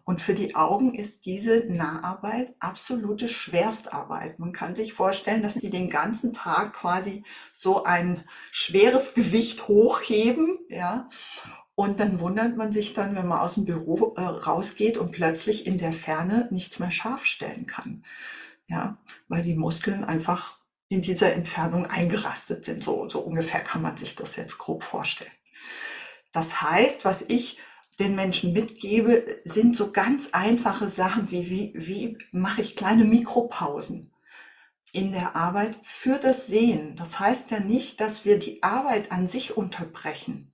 Und 0.04 0.22
für 0.22 0.34
die 0.34 0.54
Augen 0.54 0.94
ist 0.94 1.26
diese 1.26 1.64
Naharbeit 1.66 2.54
absolute 2.60 3.26
Schwerstarbeit. 3.26 4.38
Man 4.38 4.52
kann 4.52 4.76
sich 4.76 4.92
vorstellen, 4.92 5.42
dass 5.42 5.54
die 5.54 5.70
den 5.70 5.90
ganzen 5.90 6.34
Tag 6.34 6.74
quasi 6.74 7.24
so 7.52 7.82
ein 7.82 8.22
schweres 8.52 9.14
Gewicht 9.14 9.66
hochheben, 9.66 10.60
ja, 10.68 11.08
und 11.76 11.98
dann 11.98 12.20
wundert 12.20 12.56
man 12.56 12.72
sich 12.72 12.94
dann, 12.94 13.16
wenn 13.16 13.26
man 13.26 13.40
aus 13.40 13.54
dem 13.54 13.64
Büro 13.64 14.14
äh, 14.16 14.22
rausgeht 14.22 14.96
und 14.96 15.12
plötzlich 15.12 15.66
in 15.66 15.78
der 15.78 15.92
Ferne 15.92 16.48
nichts 16.50 16.78
mehr 16.78 16.90
scharf 16.90 17.24
stellen 17.24 17.66
kann. 17.66 18.04
Ja, 18.68 18.98
weil 19.28 19.42
die 19.42 19.56
Muskeln 19.56 20.04
einfach 20.04 20.56
in 20.88 21.02
dieser 21.02 21.32
Entfernung 21.32 21.86
eingerastet 21.86 22.64
sind. 22.64 22.82
So, 22.82 23.08
so 23.08 23.20
ungefähr 23.20 23.60
kann 23.60 23.82
man 23.82 23.96
sich 23.96 24.14
das 24.14 24.36
jetzt 24.36 24.58
grob 24.58 24.84
vorstellen. 24.84 25.30
Das 26.32 26.62
heißt, 26.62 27.04
was 27.04 27.22
ich 27.22 27.58
den 27.98 28.14
Menschen 28.14 28.52
mitgebe, 28.52 29.24
sind 29.44 29.76
so 29.76 29.92
ganz 29.92 30.30
einfache 30.32 30.88
Sachen 30.88 31.30
wie, 31.30 31.48
wie, 31.48 31.72
wie 31.76 32.18
mache 32.32 32.62
ich 32.62 32.76
kleine 32.76 33.04
Mikropausen 33.04 34.12
in 34.92 35.12
der 35.12 35.36
Arbeit 35.36 35.76
für 35.82 36.18
das 36.18 36.46
Sehen. 36.46 36.96
Das 36.96 37.18
heißt 37.18 37.50
ja 37.50 37.60
nicht, 37.60 38.00
dass 38.00 38.24
wir 38.24 38.38
die 38.38 38.62
Arbeit 38.62 39.12
an 39.12 39.28
sich 39.28 39.56
unterbrechen. 39.56 40.53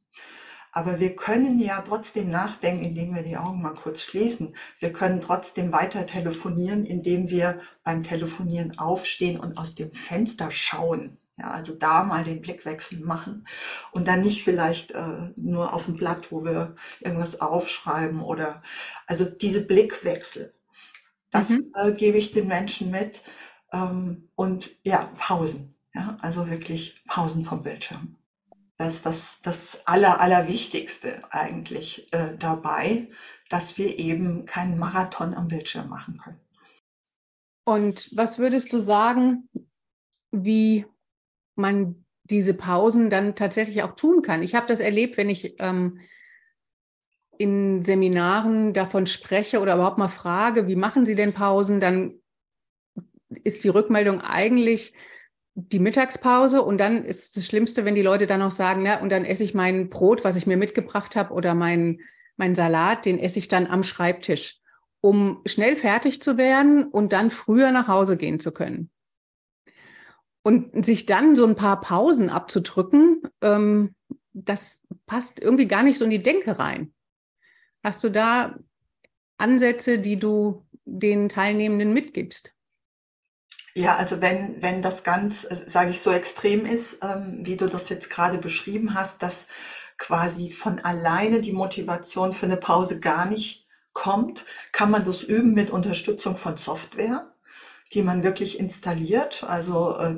Aber 0.72 1.00
wir 1.00 1.16
können 1.16 1.58
ja 1.58 1.82
trotzdem 1.86 2.30
nachdenken, 2.30 2.84
indem 2.84 3.14
wir 3.14 3.22
die 3.22 3.36
Augen 3.36 3.60
mal 3.60 3.74
kurz 3.74 4.02
schließen. 4.02 4.54
Wir 4.78 4.92
können 4.92 5.20
trotzdem 5.20 5.72
weiter 5.72 6.06
telefonieren, 6.06 6.84
indem 6.84 7.28
wir 7.30 7.60
beim 7.82 8.02
Telefonieren 8.02 8.78
aufstehen 8.78 9.40
und 9.40 9.58
aus 9.58 9.74
dem 9.74 9.92
Fenster 9.92 10.50
schauen. 10.50 11.18
Ja, 11.38 11.50
also 11.52 11.74
da 11.74 12.04
mal 12.04 12.22
den 12.22 12.42
Blickwechsel 12.42 13.00
machen 13.00 13.46
und 13.92 14.06
dann 14.06 14.20
nicht 14.20 14.44
vielleicht 14.44 14.90
äh, 14.90 15.30
nur 15.36 15.72
auf 15.72 15.86
dem 15.86 15.96
Blatt, 15.96 16.30
wo 16.30 16.44
wir 16.44 16.74
irgendwas 17.00 17.40
aufschreiben 17.40 18.20
oder 18.20 18.62
also 19.06 19.24
diese 19.24 19.62
Blickwechsel. 19.62 20.52
Das 21.30 21.50
mhm. 21.50 21.72
äh, 21.74 21.92
gebe 21.92 22.18
ich 22.18 22.32
den 22.32 22.46
Menschen 22.46 22.90
mit 22.90 23.22
ähm, 23.72 24.28
und 24.34 24.70
ja, 24.84 25.10
Pausen. 25.16 25.74
Ja, 25.94 26.18
also 26.20 26.48
wirklich 26.48 27.02
Pausen 27.08 27.44
vom 27.44 27.62
Bildschirm. 27.62 28.16
Das 28.80 28.94
ist 28.94 29.04
das, 29.04 29.40
das 29.42 29.86
Aller, 29.86 30.22
Allerwichtigste 30.22 31.20
eigentlich 31.30 32.10
äh, 32.14 32.34
dabei, 32.38 33.08
dass 33.50 33.76
wir 33.76 33.98
eben 33.98 34.46
keinen 34.46 34.78
Marathon 34.78 35.34
am 35.34 35.48
Bildschirm 35.48 35.90
machen 35.90 36.16
können. 36.16 36.40
Und 37.66 38.08
was 38.16 38.38
würdest 38.38 38.72
du 38.72 38.78
sagen, 38.78 39.50
wie 40.30 40.86
man 41.56 42.06
diese 42.24 42.54
Pausen 42.54 43.10
dann 43.10 43.36
tatsächlich 43.36 43.82
auch 43.82 43.96
tun 43.96 44.22
kann? 44.22 44.42
Ich 44.42 44.54
habe 44.54 44.66
das 44.66 44.80
erlebt, 44.80 45.18
wenn 45.18 45.28
ich 45.28 45.56
ähm, 45.58 46.00
in 47.36 47.84
Seminaren 47.84 48.72
davon 48.72 49.04
spreche 49.04 49.60
oder 49.60 49.74
überhaupt 49.74 49.98
mal 49.98 50.08
frage, 50.08 50.68
wie 50.68 50.76
machen 50.76 51.04
Sie 51.04 51.16
denn 51.16 51.34
Pausen, 51.34 51.80
dann 51.80 52.14
ist 53.44 53.62
die 53.62 53.68
Rückmeldung 53.68 54.22
eigentlich, 54.22 54.94
die 55.68 55.78
Mittagspause 55.78 56.62
und 56.62 56.78
dann 56.78 57.04
ist 57.04 57.36
das 57.36 57.46
Schlimmste, 57.46 57.84
wenn 57.84 57.94
die 57.94 58.02
Leute 58.02 58.26
dann 58.26 58.40
noch 58.40 58.50
sagen, 58.50 58.82
na, 58.82 59.00
und 59.00 59.10
dann 59.10 59.24
esse 59.24 59.44
ich 59.44 59.54
mein 59.54 59.88
Brot, 59.88 60.24
was 60.24 60.36
ich 60.36 60.46
mir 60.46 60.56
mitgebracht 60.56 61.16
habe, 61.16 61.34
oder 61.34 61.54
mein, 61.54 62.00
mein 62.36 62.54
Salat, 62.54 63.04
den 63.04 63.18
esse 63.18 63.38
ich 63.38 63.48
dann 63.48 63.66
am 63.66 63.82
Schreibtisch, 63.82 64.60
um 65.00 65.42
schnell 65.46 65.76
fertig 65.76 66.22
zu 66.22 66.36
werden 66.36 66.84
und 66.84 67.12
dann 67.12 67.30
früher 67.30 67.72
nach 67.72 67.88
Hause 67.88 68.16
gehen 68.16 68.40
zu 68.40 68.52
können. 68.52 68.90
Und 70.42 70.84
sich 70.84 71.06
dann 71.06 71.36
so 71.36 71.46
ein 71.46 71.56
paar 71.56 71.80
Pausen 71.80 72.30
abzudrücken, 72.30 73.22
ähm, 73.42 73.94
das 74.32 74.86
passt 75.06 75.40
irgendwie 75.40 75.68
gar 75.68 75.82
nicht 75.82 75.98
so 75.98 76.04
in 76.04 76.10
die 76.10 76.22
Denke 76.22 76.58
rein. 76.58 76.94
Hast 77.82 78.02
du 78.04 78.10
da 78.10 78.58
Ansätze, 79.36 79.98
die 79.98 80.18
du 80.18 80.66
den 80.84 81.28
Teilnehmenden 81.28 81.92
mitgibst? 81.92 82.54
Ja, 83.80 83.96
also 83.96 84.20
wenn, 84.20 84.60
wenn 84.60 84.82
das 84.82 85.04
ganz, 85.04 85.44
äh, 85.44 85.56
sage 85.66 85.90
ich, 85.90 86.02
so 86.02 86.10
extrem 86.10 86.66
ist, 86.66 87.02
ähm, 87.02 87.38
wie 87.44 87.56
du 87.56 87.66
das 87.66 87.88
jetzt 87.88 88.10
gerade 88.10 88.36
beschrieben 88.36 88.92
hast, 88.94 89.22
dass 89.22 89.48
quasi 89.96 90.50
von 90.50 90.80
alleine 90.80 91.40
die 91.40 91.52
Motivation 91.52 92.34
für 92.34 92.44
eine 92.44 92.58
Pause 92.58 93.00
gar 93.00 93.24
nicht 93.24 93.66
kommt, 93.94 94.44
kann 94.72 94.90
man 94.90 95.06
das 95.06 95.22
üben 95.22 95.54
mit 95.54 95.70
Unterstützung 95.70 96.36
von 96.36 96.58
Software, 96.58 97.32
die 97.94 98.02
man 98.02 98.22
wirklich 98.22 98.60
installiert. 98.60 99.44
Also 99.44 99.96
äh, 99.96 100.14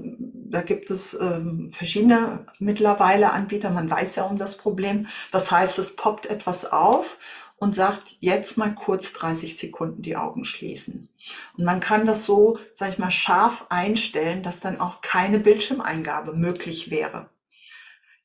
da 0.50 0.62
gibt 0.62 0.90
es 0.90 1.14
äh, 1.14 1.40
verschiedene 1.70 2.46
mittlerweile 2.58 3.32
Anbieter, 3.32 3.70
man 3.70 3.88
weiß 3.88 4.16
ja 4.16 4.24
um 4.24 4.38
das 4.38 4.56
Problem. 4.56 5.06
Das 5.30 5.52
heißt, 5.52 5.78
es 5.78 5.94
poppt 5.94 6.26
etwas 6.26 6.72
auf 6.72 7.16
und 7.62 7.76
sagt, 7.76 8.16
jetzt 8.18 8.58
mal 8.58 8.74
kurz 8.74 9.12
30 9.12 9.56
Sekunden 9.56 10.02
die 10.02 10.16
Augen 10.16 10.44
schließen. 10.44 11.08
Und 11.56 11.62
man 11.62 11.78
kann 11.78 12.08
das 12.08 12.24
so, 12.24 12.58
sag 12.74 12.88
ich 12.88 12.98
mal, 12.98 13.12
scharf 13.12 13.66
einstellen, 13.68 14.42
dass 14.42 14.58
dann 14.58 14.80
auch 14.80 15.00
keine 15.00 15.38
Bildschirmeingabe 15.38 16.32
möglich 16.32 16.90
wäre. 16.90 17.30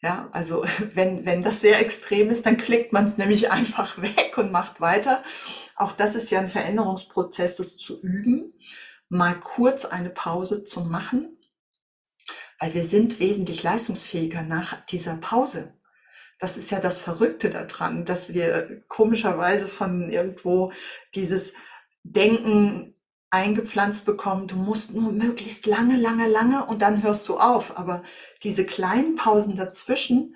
Ja, 0.01 0.27
also 0.31 0.65
wenn, 0.95 1.27
wenn 1.27 1.43
das 1.43 1.61
sehr 1.61 1.79
extrem 1.79 2.31
ist, 2.31 2.47
dann 2.47 2.57
klickt 2.57 2.93
man 2.93 3.05
es 3.05 3.19
nämlich 3.19 3.51
einfach 3.51 4.01
weg 4.01 4.39
und 4.39 4.51
macht 4.51 4.81
weiter. 4.81 5.23
Auch 5.75 5.91
das 5.91 6.15
ist 6.15 6.31
ja 6.31 6.39
ein 6.39 6.49
Veränderungsprozess, 6.49 7.57
das 7.57 7.77
zu 7.77 8.01
üben, 8.01 8.55
mal 9.07 9.35
kurz 9.35 9.85
eine 9.85 10.09
Pause 10.09 10.63
zu 10.63 10.81
machen, 10.81 11.37
weil 12.59 12.73
wir 12.73 12.85
sind 12.85 13.19
wesentlich 13.19 13.61
leistungsfähiger 13.61 14.41
nach 14.41 14.83
dieser 14.87 15.17
Pause. 15.17 15.76
Das 16.39 16.57
ist 16.57 16.69
ja 16.71 16.79
das 16.79 16.99
Verrückte 16.99 17.49
daran, 17.49 18.05
dass 18.05 18.33
wir 18.33 18.83
komischerweise 18.87 19.67
von 19.67 20.09
irgendwo 20.09 20.71
dieses 21.15 21.53
Denken 22.03 22.95
eingepflanzt 23.29 24.05
bekommen, 24.05 24.47
du 24.47 24.55
musst 24.55 24.93
nur 24.93 25.11
möglichst 25.11 25.65
lange, 25.65 25.97
lange, 25.97 26.27
lange 26.27 26.65
und 26.65 26.81
dann 26.81 27.03
hörst 27.03 27.27
du 27.27 27.37
auf. 27.37 27.77
Aber 27.77 28.03
diese 28.43 28.65
kleinen 28.65 29.15
Pausen 29.15 29.55
dazwischen 29.55 30.35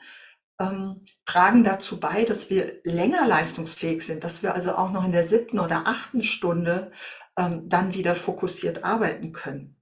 ähm, 0.60 1.06
tragen 1.26 1.64
dazu 1.64 2.00
bei, 2.00 2.26
dass 2.26 2.50
wir 2.50 2.82
länger 2.84 3.28
leistungsfähig 3.28 4.06
sind, 4.06 4.24
dass 4.24 4.44
wir 4.44 4.54
also 4.56 4.76
auch 4.76 4.92
noch 4.92 5.06
in 5.06 5.12
der 5.12 5.24
siebten 5.24 5.60
oder 5.60 5.84
achten 5.86 6.24
Stunde 6.24 6.92
ähm, 7.38 7.70
dann 7.70 7.94
wieder 7.94 8.16
fokussiert 8.16 8.84
arbeiten 8.84 9.32
können. 9.32 9.78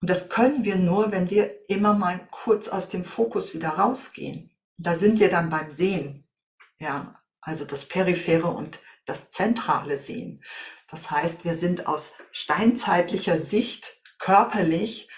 Und 0.00 0.10
das 0.10 0.28
können 0.28 0.64
wir 0.64 0.76
nur, 0.76 1.12
wenn 1.12 1.30
wir 1.30 1.68
immer 1.68 1.94
mal 1.94 2.20
kurz 2.30 2.68
aus 2.68 2.88
dem 2.88 3.04
Fokus 3.04 3.54
wieder 3.54 3.70
rausgehen. 3.70 4.50
Da 4.76 4.96
sind 4.96 5.20
wir 5.20 5.30
dann 5.30 5.50
beim 5.50 5.70
Sehen. 5.70 6.28
Ja, 6.78 7.14
also 7.40 7.64
das 7.64 7.86
periphere 7.86 8.48
und 8.48 8.78
das 9.06 9.30
zentrale 9.30 9.98
Sehen. 9.98 10.42
Das 10.88 11.10
heißt, 11.10 11.44
wir 11.44 11.54
sind 11.54 11.86
aus 11.86 12.12
steinzeitlicher 12.32 13.38
Sicht 13.38 14.00
körperlich 14.18 15.08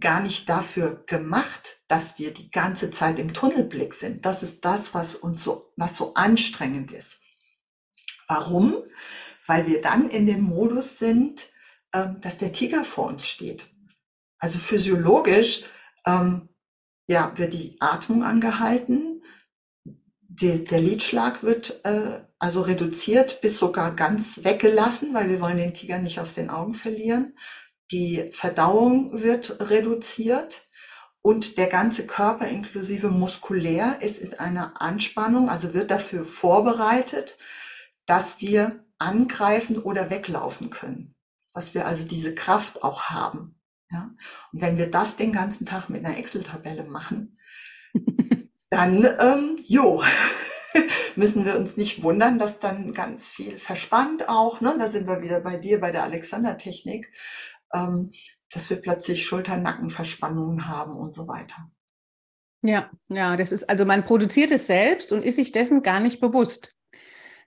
gar 0.00 0.20
nicht 0.20 0.48
dafür 0.48 1.04
gemacht, 1.06 1.80
dass 1.88 2.18
wir 2.18 2.34
die 2.34 2.50
ganze 2.50 2.90
Zeit 2.90 3.18
im 3.18 3.32
Tunnelblick 3.32 3.94
sind. 3.94 4.26
Das 4.26 4.42
ist 4.42 4.64
das, 4.64 4.94
was 4.94 5.14
uns 5.14 5.44
so, 5.44 5.72
was 5.76 5.96
so 5.96 6.14
anstrengend 6.14 6.92
ist. 6.92 7.20
Warum? 8.28 8.82
Weil 9.46 9.66
wir 9.68 9.80
dann 9.80 10.10
in 10.10 10.26
dem 10.26 10.42
Modus 10.42 10.98
sind, 10.98 11.48
ähm, 11.92 12.20
dass 12.20 12.38
der 12.38 12.52
Tiger 12.52 12.84
vor 12.84 13.06
uns 13.06 13.26
steht. 13.26 13.68
Also 14.38 14.58
physiologisch 14.58 15.64
ähm, 16.04 16.48
ja, 17.08 17.32
wird 17.36 17.52
die 17.52 17.76
Atmung 17.80 18.24
angehalten, 18.24 19.22
die, 20.40 20.64
der 20.64 20.80
Lidschlag 20.80 21.42
wird 21.42 21.80
äh, 21.84 22.20
also 22.38 22.60
reduziert 22.60 23.40
bis 23.40 23.58
sogar 23.58 23.94
ganz 23.94 24.44
weggelassen, 24.44 25.14
weil 25.14 25.30
wir 25.30 25.40
wollen 25.40 25.56
den 25.56 25.74
Tiger 25.74 25.98
nicht 25.98 26.20
aus 26.20 26.34
den 26.34 26.50
Augen 26.50 26.74
verlieren. 26.74 27.36
Die 27.90 28.30
Verdauung 28.32 29.22
wird 29.22 29.70
reduziert 29.70 30.68
und 31.22 31.56
der 31.56 31.68
ganze 31.68 32.06
Körper 32.06 32.46
inklusive 32.46 33.08
muskulär 33.08 33.98
ist 34.02 34.18
in 34.18 34.34
einer 34.34 34.80
Anspannung, 34.80 35.48
also 35.48 35.72
wird 35.72 35.90
dafür 35.90 36.24
vorbereitet, 36.24 37.38
dass 38.04 38.40
wir 38.40 38.84
angreifen 38.98 39.78
oder 39.78 40.10
weglaufen 40.10 40.70
können, 40.70 41.14
dass 41.54 41.74
wir 41.74 41.86
also 41.86 42.04
diese 42.04 42.34
Kraft 42.34 42.82
auch 42.82 43.04
haben. 43.04 43.55
Ja? 43.90 44.10
Und 44.52 44.62
wenn 44.62 44.78
wir 44.78 44.90
das 44.90 45.16
den 45.16 45.32
ganzen 45.32 45.66
Tag 45.66 45.88
mit 45.88 46.04
einer 46.04 46.18
Excel-Tabelle 46.18 46.84
machen, 46.84 47.38
dann, 48.70 49.04
ähm, 49.04 49.56
jo, 49.64 50.02
müssen 51.16 51.44
wir 51.44 51.56
uns 51.56 51.76
nicht 51.76 52.02
wundern, 52.02 52.38
dass 52.38 52.58
dann 52.60 52.92
ganz 52.92 53.28
viel 53.28 53.56
verspannt 53.56 54.28
auch, 54.28 54.60
ne? 54.60 54.76
da 54.78 54.88
sind 54.88 55.06
wir 55.06 55.22
wieder 55.22 55.40
bei 55.40 55.56
dir, 55.56 55.80
bei 55.80 55.92
der 55.92 56.04
Alexander-Technik, 56.04 57.12
ähm, 57.72 58.10
dass 58.50 58.70
wir 58.70 58.80
plötzlich 58.80 59.26
Schulter-Nackenverspannungen 59.26 60.68
haben 60.68 60.96
und 60.96 61.14
so 61.14 61.28
weiter. 61.28 61.70
Ja, 62.62 62.90
ja, 63.08 63.36
das 63.36 63.52
ist 63.52 63.68
also 63.68 63.84
man 63.84 64.04
produziert 64.04 64.50
es 64.50 64.66
selbst 64.66 65.12
und 65.12 65.24
ist 65.24 65.36
sich 65.36 65.52
dessen 65.52 65.82
gar 65.82 66.00
nicht 66.00 66.20
bewusst. 66.20 66.74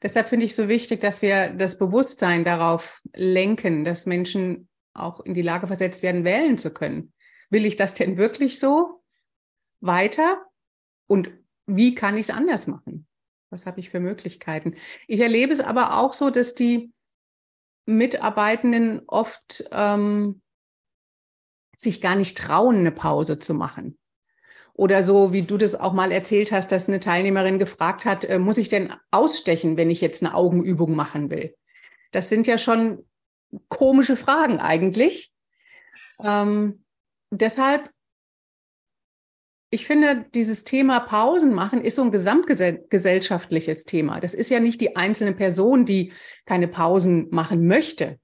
Deshalb 0.02 0.30
finde 0.30 0.46
ich 0.46 0.56
so 0.56 0.70
wichtig, 0.70 1.02
dass 1.02 1.22
wir 1.22 1.50
das 1.50 1.78
Bewusstsein 1.78 2.46
darauf 2.46 3.02
lenken, 3.14 3.84
dass 3.84 4.06
Menschen 4.06 4.69
auch 4.94 5.20
in 5.22 5.34
die 5.34 5.42
Lage 5.42 5.68
versetzt 5.68 6.04
werden, 6.04 6.24
wählen 6.24 6.58
zu 6.58 6.74
können. 6.74 7.14
Will 7.50 7.66
ich 7.66 7.76
das 7.76 7.94
denn 7.94 8.18
wirklich 8.18 8.60
so 8.60 9.04
weiter? 9.82 10.46
Und 11.08 11.32
wie 11.66 11.96
kann 11.96 12.16
ich 12.16 12.30
es 12.30 12.30
anders 12.30 12.68
machen? 12.68 13.08
Was 13.50 13.66
habe 13.66 13.80
ich 13.80 13.90
für 13.90 14.00
Möglichkeiten? 14.00 14.76
Ich 15.08 15.20
erlebe 15.20 15.52
es 15.52 15.60
aber 15.60 15.98
auch 15.98 16.14
so, 16.14 16.30
dass 16.30 16.54
die 16.54 16.94
Mitarbeitenden 17.86 19.02
oft 19.08 19.68
ähm, 19.72 20.42
sich 21.76 22.02
gar 22.02 22.16
nicht 22.16 22.38
trauen, 22.38 22.78
eine 22.78 22.92
Pause 22.92 23.40
zu 23.40 23.54
machen. 23.54 23.98
Oder 24.74 25.04
so, 25.04 25.34
wie 25.34 25.42
du 25.42 25.58
das 25.58 25.76
auch 25.76 25.94
mal 25.94 26.12
erzählt 26.12 26.52
hast, 26.52 26.72
dass 26.72 26.88
eine 26.88 27.00
Teilnehmerin 27.00 27.60
gefragt 27.60 28.06
hat, 28.06 28.26
äh, 28.26 28.40
muss 28.40 28.58
ich 28.58 28.70
denn 28.70 28.94
ausstechen, 29.12 29.76
wenn 29.78 29.90
ich 29.90 30.02
jetzt 30.02 30.24
eine 30.24 30.36
Augenübung 30.36 30.96
machen 30.96 31.30
will? 31.30 31.56
Das 32.12 32.30
sind 32.30 32.48
ja 32.48 32.58
schon 32.58 33.09
komische 33.68 34.18
Fragen 34.18 34.60
eigentlich. 34.60 35.32
Ähm, 36.24 36.84
deshalb 37.32 37.90
ich 39.72 39.86
finde, 39.86 40.26
dieses 40.34 40.64
Thema 40.64 41.00
Pausen 41.00 41.54
machen 41.54 41.84
ist 41.84 41.96
so 41.96 42.02
ein 42.02 42.12
gesamtgesellschaftliches 42.12 43.84
Thema. 43.84 44.20
Das 44.20 44.34
ist 44.34 44.50
ja 44.50 44.60
nicht 44.60 44.82
die 44.82 44.96
einzelne 44.96 45.34
Person, 45.34 45.86
die 45.86 46.12
keine 46.46 46.68
Pausen 46.68 47.28
machen 47.30 47.68
möchte, 47.68 48.20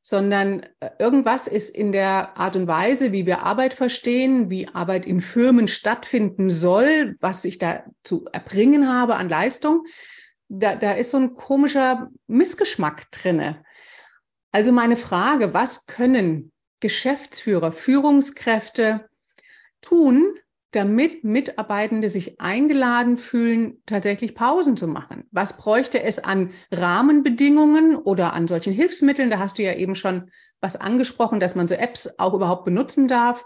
sondern 0.00 0.62
äh, 0.80 0.88
irgendwas 0.98 1.46
ist 1.46 1.76
in 1.76 1.92
der 1.92 2.38
Art 2.38 2.56
und 2.56 2.66
Weise, 2.66 3.12
wie 3.12 3.26
wir 3.26 3.42
Arbeit 3.42 3.74
verstehen, 3.74 4.48
wie 4.48 4.68
Arbeit 4.68 5.04
in 5.04 5.20
Firmen 5.20 5.68
stattfinden 5.68 6.48
soll, 6.48 7.16
was 7.20 7.44
ich 7.44 7.58
da 7.58 7.84
zu 8.02 8.24
erbringen 8.32 8.88
habe 8.88 9.16
an 9.16 9.28
Leistung. 9.28 9.84
Da, 10.48 10.76
da 10.76 10.92
ist 10.92 11.10
so 11.10 11.18
ein 11.18 11.34
komischer 11.34 12.08
Missgeschmack 12.26 13.10
drinne. 13.12 13.62
Also 14.52 14.72
meine 14.72 14.96
Frage, 14.96 15.54
was 15.54 15.86
können 15.86 16.52
Geschäftsführer, 16.80 17.72
Führungskräfte 17.72 19.08
tun, 19.80 20.34
damit 20.72 21.24
Mitarbeitende 21.24 22.08
sich 22.08 22.40
eingeladen 22.40 23.18
fühlen, 23.18 23.82
tatsächlich 23.86 24.34
Pausen 24.34 24.76
zu 24.76 24.86
machen? 24.86 25.24
Was 25.32 25.56
bräuchte 25.56 26.02
es 26.02 26.18
an 26.20 26.52
Rahmenbedingungen 26.70 27.96
oder 27.96 28.32
an 28.32 28.46
solchen 28.46 28.72
Hilfsmitteln? 28.72 29.30
Da 29.30 29.38
hast 29.38 29.58
du 29.58 29.62
ja 29.62 29.74
eben 29.74 29.94
schon 29.94 30.30
was 30.60 30.76
angesprochen, 30.76 31.40
dass 31.40 31.54
man 31.54 31.66
so 31.66 31.74
Apps 31.74 32.18
auch 32.18 32.34
überhaupt 32.34 32.64
benutzen 32.64 33.08
darf. 33.08 33.44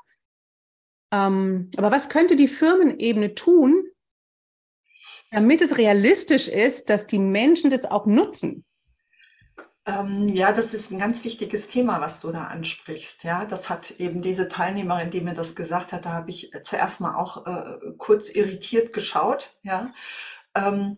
Ähm, 1.13 1.71
aber 1.77 1.91
was 1.91 2.09
könnte 2.09 2.37
die 2.37 2.49
Firmenebene 2.49 3.35
tun, 3.35 3.89
damit 5.31 5.63
es 5.63 5.79
realistisch 5.79 6.49
ist, 6.49 6.91
dass 6.91 7.07
die 7.07 7.19
Menschen 7.19 7.71
das 7.71 7.87
auch 7.87 8.05
nutzen? 8.07 8.65
Ähm, 9.87 10.29
ja, 10.29 10.53
das 10.53 10.73
ist 10.73 10.91
ein 10.91 10.99
ganz 10.99 11.25
wichtiges 11.25 11.69
Thema, 11.69 12.01
was 12.01 12.21
du 12.21 12.31
da 12.33 12.45
ansprichst. 12.45 13.25
Ja, 13.25 13.45
das 13.45 13.69
hat 13.69 13.91
eben 13.93 14.23
diese 14.23 14.49
Teilnehmerin, 14.49 15.11
die 15.11 15.21
mir 15.21 15.35
das 15.35 15.55
gesagt 15.55 15.93
hat, 15.93 16.07
da 16.07 16.13
habe 16.13 16.31
ich 16.31 16.51
zuerst 16.63 17.01
mal 17.01 17.17
auch 17.17 17.47
äh, 17.47 17.93
kurz 17.99 18.31
irritiert 18.31 18.93
geschaut. 18.95 19.59
Ja, 19.63 19.93
ähm, 20.57 20.97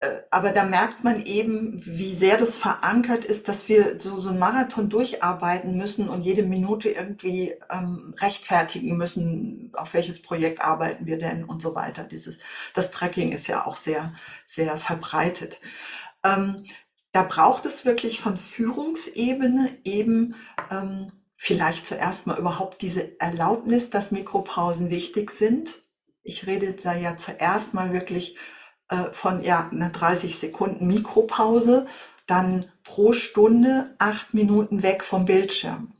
äh, 0.00 0.22
aber 0.30 0.52
da 0.52 0.64
merkt 0.64 1.04
man 1.04 1.24
eben, 1.24 1.82
wie 1.84 2.12
sehr 2.14 2.38
das 2.38 2.58
verankert 2.58 3.24
ist, 3.24 3.48
dass 3.48 3.68
wir 3.70 4.00
so, 4.00 4.18
so 4.20 4.30
einen 4.30 4.38
Marathon 4.38 4.90
durcharbeiten 4.90 5.76
müssen 5.76 6.08
und 6.10 6.22
jede 6.22 6.42
Minute 6.42 6.90
irgendwie 6.90 7.54
ähm, 7.70 8.14
rechtfertigen 8.18 8.96
müssen, 8.98 9.72
auf 9.74 9.94
welches 9.94 10.22
Projekt 10.22 10.62
arbeiten 10.62 11.06
wir 11.06 11.18
denn 11.18 11.44
und 11.44 11.62
so 11.62 11.74
weiter. 11.74 12.04
Dieses, 12.04 12.38
das 12.74 12.90
Tracking 12.90 13.32
ist 13.32 13.46
ja 13.46 13.66
auch 13.66 13.76
sehr, 13.76 14.14
sehr 14.46 14.78
verbreitet. 14.78 15.58
Da 17.12 17.22
braucht 17.22 17.66
es 17.66 17.84
wirklich 17.84 18.20
von 18.20 18.36
Führungsebene 18.36 19.78
eben 19.84 20.36
ähm, 20.70 21.12
vielleicht 21.36 21.86
zuerst 21.86 22.26
mal 22.26 22.38
überhaupt 22.38 22.82
diese 22.82 23.18
Erlaubnis, 23.20 23.90
dass 23.90 24.10
Mikropausen 24.10 24.90
wichtig 24.90 25.30
sind. 25.30 25.82
Ich 26.22 26.46
rede 26.46 26.74
da 26.74 26.94
ja 26.94 27.16
zuerst 27.16 27.74
mal 27.74 27.92
wirklich 27.92 28.36
äh, 28.90 29.10
von 29.12 29.42
ja, 29.42 29.68
einer 29.70 29.90
30 29.90 30.38
Sekunden 30.38 30.86
Mikropause, 30.86 31.86
dann 32.26 32.70
pro 32.84 33.12
Stunde 33.12 33.94
acht 33.98 34.34
Minuten 34.34 34.82
weg 34.82 35.02
vom 35.02 35.24
Bildschirm. 35.24 35.94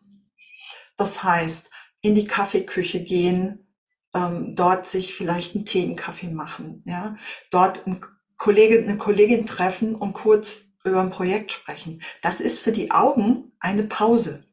Das 0.97 1.25
heißt, 1.25 1.71
in 2.03 2.15
die 2.15 2.27
Kaffeeküche 2.27 3.03
gehen, 3.03 3.67
ähm, 4.15 4.55
dort 4.55 4.87
sich 4.87 5.15
vielleicht 5.15 5.55
einen 5.55 5.65
Tee, 5.65 5.85
einen 5.85 5.97
Kaffee 5.97 6.29
machen, 6.29 6.83
ja, 6.87 7.17
dort 7.51 7.87
ein 7.87 8.01
Kollege, 8.37 8.79
eine 8.79 8.99
Kollegin 8.99 9.47
treffen 9.47 9.95
und 9.95 10.13
kurz 10.13 10.70
über 10.85 11.01
ein 11.01 11.11
Projekt 11.11 11.53
sprechen. 11.53 12.03
Das 12.23 12.41
ist 12.41 12.59
für 12.61 12.73
die 12.73 12.91
Augen 12.91 13.53
eine 13.61 13.83
Pause. 13.83 14.45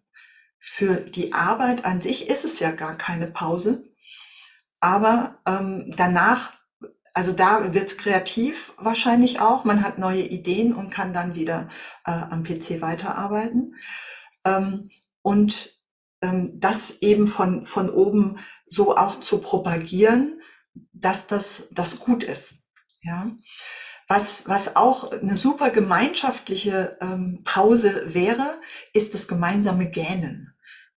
Für 0.59 0.95
die 0.95 1.33
Arbeit 1.33 1.85
an 1.85 2.01
sich 2.01 2.27
ist 2.27 2.43
es 2.43 2.59
ja 2.59 2.71
gar 2.71 2.97
keine 2.97 3.27
Pause. 3.27 3.83
Aber 4.79 5.39
ähm, 5.47 5.93
danach, 5.95 6.53
also 7.13 7.31
da 7.31 7.73
wird's 7.73 7.97
kreativ 7.97 8.73
wahrscheinlich 8.77 9.39
auch. 9.39 9.63
Man 9.63 9.83
hat 9.83 9.97
neue 9.97 10.23
Ideen 10.23 10.73
und 10.73 10.89
kann 10.89 11.13
dann 11.13 11.35
wieder 11.35 11.69
äh, 12.05 12.11
am 12.11 12.43
PC 12.43 12.81
weiterarbeiten. 12.81 13.75
Ähm, 14.45 14.91
und 15.21 15.77
ähm, 16.21 16.59
das 16.59 17.01
eben 17.01 17.27
von, 17.27 17.65
von 17.65 17.89
oben 17.89 18.39
so 18.67 18.95
auch 18.95 19.19
zu 19.19 19.39
propagieren, 19.39 20.41
dass 20.93 21.27
das, 21.27 21.69
das 21.71 21.99
gut 21.99 22.23
ist. 22.23 22.65
Ja. 23.01 23.31
Was, 24.07 24.47
was 24.47 24.75
auch 24.77 25.11
eine 25.11 25.35
super 25.35 25.69
gemeinschaftliche 25.69 26.97
ähm, 27.01 27.41
Pause 27.43 28.13
wäre, 28.13 28.59
ist 28.93 29.13
das 29.13 29.27
gemeinsame 29.27 29.89
Gähnen. 29.89 30.53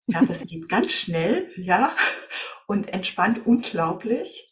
Ja, 0.06 0.24
das 0.24 0.40
geht 0.46 0.68
ganz 0.68 0.92
schnell, 0.92 1.50
ja, 1.56 1.92
und 2.66 2.92
entspannt 2.92 3.46
unglaublich. 3.46 4.50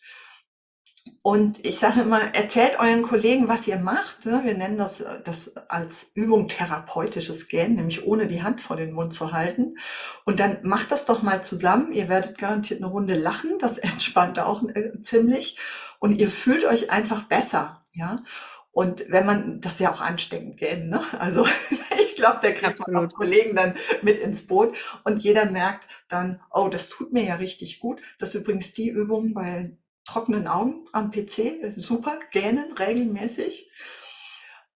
Und 1.23 1.65
ich 1.65 1.79
sage 1.79 2.01
immer, 2.03 2.21
erzählt 2.35 2.79
euren 2.79 3.03
Kollegen, 3.03 3.49
was 3.49 3.67
ihr 3.67 3.79
macht. 3.79 4.25
Ne? 4.25 4.41
Wir 4.45 4.57
nennen 4.57 4.79
das, 4.79 5.05
das 5.25 5.57
als 5.69 6.11
Übung 6.15 6.49
therapeutisches 6.49 7.49
Gähnen, 7.49 7.77
nämlich 7.77 8.07
ohne 8.07 8.29
die 8.29 8.43
Hand 8.43 8.61
vor 8.61 8.77
den 8.77 8.93
Mund 8.93 9.15
zu 9.15 9.33
halten. 9.33 9.77
Und 10.25 10.41
dann 10.41 10.59
macht 10.63 10.91
das 10.91 11.07
doch 11.07 11.23
mal 11.23 11.43
zusammen. 11.43 11.93
Ihr 11.93 12.09
werdet 12.09 12.39
garantiert 12.39 12.81
eine 12.81 12.91
Runde 12.91 13.15
lachen. 13.15 13.59
Das 13.61 13.79
entspannt 13.79 14.39
auch 14.39 14.63
äh, 14.69 15.01
ziemlich. 15.03 15.59
Und 15.99 16.19
ihr 16.19 16.31
fühlt 16.31 16.65
euch 16.65 16.91
einfach 16.91 17.25
besser. 17.25 17.78
Ja. 17.99 18.23
Und 18.71 19.05
wenn 19.09 19.27
man, 19.27 19.61
das 19.61 19.75
ist 19.75 19.81
ja 19.81 19.93
auch 19.93 20.01
ansteckend, 20.01 20.57
gähnen, 20.57 20.89
ne? 20.89 21.03
Also 21.19 21.47
ich 21.99 22.15
glaube, 22.17 22.39
der 22.43 22.55
kriegt 22.55 22.79
man 22.87 22.97
auch 22.97 23.13
Kollegen 23.13 23.57
dann 23.57 23.75
mit 24.03 24.21
ins 24.21 24.47
Boot 24.47 24.77
und 25.05 25.19
jeder 25.19 25.47
merkt 25.47 25.85
dann, 26.09 26.41
oh, 26.53 26.69
das 26.69 26.89
tut 26.89 27.13
mir 27.13 27.25
ja 27.25 27.35
richtig 27.37 27.81
gut. 27.81 28.01
Das 28.19 28.31
ist 28.31 28.41
übrigens 28.43 28.75
die 28.75 28.89
Übung 28.89 29.35
bei 29.35 29.77
trockenen 30.05 30.47
Augen 30.47 30.87
am 30.93 31.11
PC, 31.11 31.75
super, 31.77 32.19
gähnen 32.31 32.73
regelmäßig. 32.73 33.71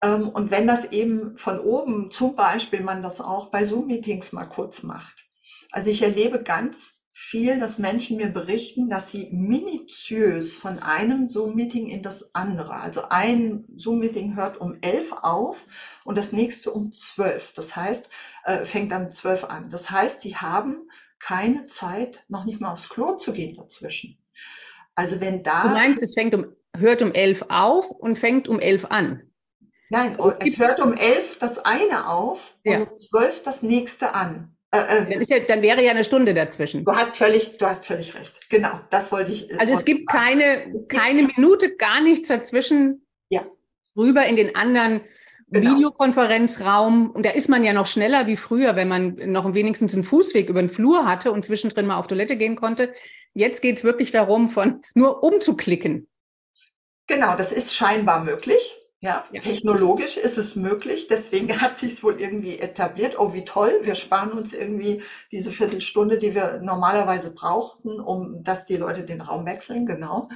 Ähm, 0.02 0.30
und 0.30 0.50
wenn 0.50 0.66
das 0.66 0.92
eben 0.92 1.38
von 1.38 1.60
oben, 1.60 2.10
zum 2.10 2.36
Beispiel 2.36 2.82
man 2.82 3.02
das 3.02 3.22
auch 3.22 3.48
bei 3.48 3.66
Zoom-Meetings 3.66 4.32
mal 4.32 4.46
kurz 4.46 4.84
macht. 4.84 5.26
Also 5.72 5.90
ich 5.90 6.02
erlebe 6.02 6.42
ganz 6.42 6.99
viel, 7.22 7.60
dass 7.60 7.78
Menschen 7.78 8.16
mir 8.16 8.30
berichten, 8.30 8.90
dass 8.90 9.12
sie 9.12 9.28
minutiös 9.32 10.56
von 10.56 10.80
einem 10.80 11.28
Zoom-Meeting 11.28 11.88
in 11.88 12.02
das 12.02 12.34
andere, 12.34 12.76
also 12.76 13.04
ein 13.10 13.66
Zoom-Meeting 13.76 14.38
hört 14.38 14.60
um 14.60 14.78
elf 14.82 15.12
auf 15.12 15.68
und 16.06 16.18
das 16.18 16.32
nächste 16.32 16.72
um 16.72 16.94
zwölf. 16.94 17.52
Das 17.54 17.76
heißt, 17.76 18.10
äh, 18.46 18.66
fängt 18.66 18.94
dann 18.94 19.12
zwölf 19.12 19.44
an. 19.44 19.70
Das 19.70 19.92
heißt, 19.92 20.22
sie 20.22 20.38
haben 20.38 20.90
keine 21.20 21.68
Zeit, 21.68 22.24
noch 22.30 22.46
nicht 22.46 22.62
mal 22.62 22.72
aufs 22.72 22.88
Klo 22.88 23.18
zu 23.18 23.34
gehen 23.34 23.56
dazwischen. 23.58 24.18
Also 24.96 25.20
wenn 25.20 25.44
da. 25.44 25.64
Du 25.64 25.70
meinst, 25.70 26.02
es 26.02 26.14
fängt 26.14 26.34
um, 26.34 26.46
hört 26.76 27.02
um 27.02 27.12
elf 27.12 27.44
auf 27.50 27.92
und 27.92 28.18
fängt 28.18 28.48
um 28.48 28.62
elf 28.62 28.86
an? 28.86 29.22
Nein, 29.90 30.18
es, 30.18 30.38
es 30.40 30.58
hört 30.58 30.80
um 30.80 30.94
elf 30.94 31.38
das 31.40 31.60
eine 31.60 32.08
auf 32.08 32.56
ja. 32.64 32.78
und 32.78 32.92
um 32.92 32.98
zwölf 32.98 33.44
das 33.44 33.62
nächste 33.62 34.16
an. 34.16 34.56
Äh, 34.72 35.14
äh, 35.14 35.24
ja, 35.24 35.40
dann, 35.40 35.62
wäre 35.62 35.84
ja 35.84 35.92
eine 35.92 36.04
Stunde 36.04 36.34
dazwischen. 36.34 36.86
Du 36.86 36.92
hast 36.92 37.18
völlig, 37.18 37.58
du 37.58 37.66
hast 37.66 37.86
völlig 37.86 38.14
recht. 38.14 38.50
Genau, 38.50 38.80
das 38.92 39.12
wollte 39.12 39.32
ich. 39.32 39.50
Äh, 39.50 39.58
also 39.58 39.74
es 39.74 39.84
gibt 39.84 40.08
keine, 40.10 40.72
es 40.72 40.88
gibt 40.88 41.02
keine 41.02 41.24
Minute, 41.24 41.76
gar 41.76 42.02
nichts 42.02 42.28
dazwischen. 42.28 43.06
Ja. 43.30 43.46
Rüber 43.98 44.26
in 44.28 44.36
den 44.36 44.56
anderen 44.56 45.02
genau. 45.48 45.76
Videokonferenzraum. 45.76 47.10
Und 47.10 47.26
da 47.26 47.32
ist 47.32 47.50
man 47.50 47.64
ja 47.64 47.74
noch 47.74 47.88
schneller 47.88 48.28
wie 48.28 48.38
früher, 48.38 48.76
wenn 48.76 48.88
man 48.88 49.16
noch 49.32 49.52
wenigstens 49.56 49.96
einen 49.96 50.04
Fußweg 50.04 50.50
über 50.50 50.62
den 50.62 50.70
Flur 50.70 51.06
hatte 51.06 51.32
und 51.32 51.44
zwischendrin 51.46 51.88
mal 51.88 51.98
auf 51.98 52.08
Toilette 52.08 52.38
gehen 52.38 52.56
konnte. 52.56 52.94
Jetzt 53.34 53.62
geht 53.62 53.78
es 53.78 53.84
wirklich 53.84 54.12
darum, 54.12 54.50
von 54.50 54.82
nur 54.94 55.24
umzuklicken. 55.24 56.08
Genau, 57.08 57.36
das 57.36 57.52
ist 57.52 57.76
scheinbar 57.76 58.24
möglich. 58.24 58.79
Ja, 59.02 59.24
ja, 59.32 59.40
technologisch 59.42 60.18
ist 60.18 60.38
es 60.38 60.58
möglich. 60.58 61.08
Deswegen 61.08 61.50
hat 61.62 61.78
sich 61.78 61.94
es 61.94 62.04
wohl 62.04 62.20
irgendwie 62.20 62.60
etabliert. 62.60 63.18
Oh, 63.18 63.34
wie 63.34 63.46
toll. 63.46 63.80
Wir 63.84 63.96
sparen 63.96 64.32
uns 64.32 64.54
irgendwie 64.54 65.04
diese 65.32 65.52
Viertelstunde, 65.52 66.18
die 66.18 66.36
wir 66.36 66.60
normalerweise 66.62 67.34
brauchten, 67.34 68.00
um 68.00 68.44
dass 68.44 68.66
die 68.66 68.78
Leute 68.78 69.04
den 69.04 69.22
Raum 69.22 69.46
wechseln. 69.46 69.86
Genau. 69.86 70.28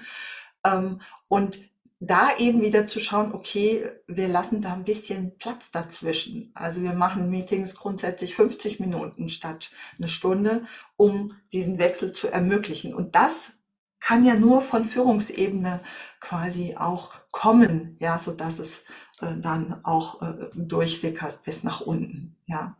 Ähm, 0.66 1.02
und 1.28 1.60
da 2.00 2.36
eben 2.38 2.62
wieder 2.62 2.88
zu 2.88 3.00
schauen, 3.00 3.34
okay, 3.34 3.90
wir 4.08 4.28
lassen 4.28 4.62
da 4.62 4.74
ein 4.74 4.84
bisschen 4.84 5.38
Platz 5.38 5.72
dazwischen. 5.72 6.52
Also 6.54 6.82
wir 6.82 6.94
machen 6.94 7.30
Meetings 7.30 7.76
grundsätzlich 7.76 8.36
50 8.36 8.80
Minuten 8.80 9.30
statt 9.30 9.72
eine 9.98 10.10
Stunde, 10.10 10.66
um 10.98 11.34
diesen 11.52 11.80
Wechsel 11.80 12.12
zu 12.12 12.28
ermöglichen. 12.28 12.94
Und 12.94 13.16
das 13.16 13.63
kann 14.04 14.26
ja 14.26 14.36
nur 14.36 14.62
von 14.62 14.84
Führungsebene 14.84 15.80
quasi 16.20 16.76
auch 16.78 17.14
kommen, 17.32 17.98
ja, 18.02 18.20
so 18.20 18.34
dass 18.34 18.60
es 18.60 18.86
äh, 19.22 19.38
dann 19.40 19.80
auch 19.84 20.22
äh, 20.22 20.34
durchsickert 20.56 21.42
bis 21.44 21.64
nach 21.64 21.82
unten, 21.82 22.36
ja. 22.46 22.78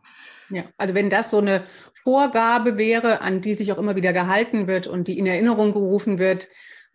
Ja, 0.50 0.64
also 0.76 0.94
wenn 0.94 1.08
das 1.08 1.30
so 1.30 1.38
eine 1.38 1.64
Vorgabe 1.94 2.76
wäre, 2.76 3.22
an 3.22 3.40
die 3.40 3.54
sich 3.54 3.72
auch 3.72 3.78
immer 3.78 3.96
wieder 3.96 4.12
gehalten 4.12 4.66
wird 4.66 4.86
und 4.86 5.08
die 5.08 5.18
in 5.18 5.26
Erinnerung 5.26 5.72
gerufen 5.72 6.18
wird, 6.18 6.48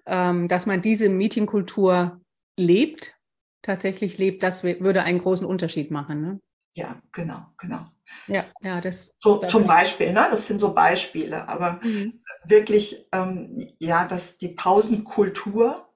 ähm, 0.06 0.48
dass 0.48 0.68
man 0.68 0.84
diese 0.84 1.10
Meetingkultur 1.10 2.22
lebt, 2.56 3.20
tatsächlich 3.64 4.20
lebt, 4.20 4.44
das 4.44 4.64
würde 4.64 5.02
einen 5.02 5.20
großen 5.20 5.46
Unterschied 5.46 5.90
machen. 5.90 6.22
Ne? 6.22 6.40
Ja, 6.74 7.02
genau, 7.12 7.48
genau. 7.58 7.88
Ja, 8.28 8.46
ja, 8.62 8.80
das. 8.82 9.16
So, 9.22 9.38
zum 9.48 9.66
Beispiel, 9.66 10.14
ne? 10.14 10.28
Das 10.30 10.48
sind 10.48 10.60
so 10.60 10.74
Beispiele, 10.74 11.48
aber 11.48 11.80
mhm. 11.84 12.22
wirklich, 12.46 13.08
ähm, 13.12 13.68
ja, 13.80 14.08
dass 14.08 14.38
die 14.38 14.50
Pausenkultur 14.50 15.88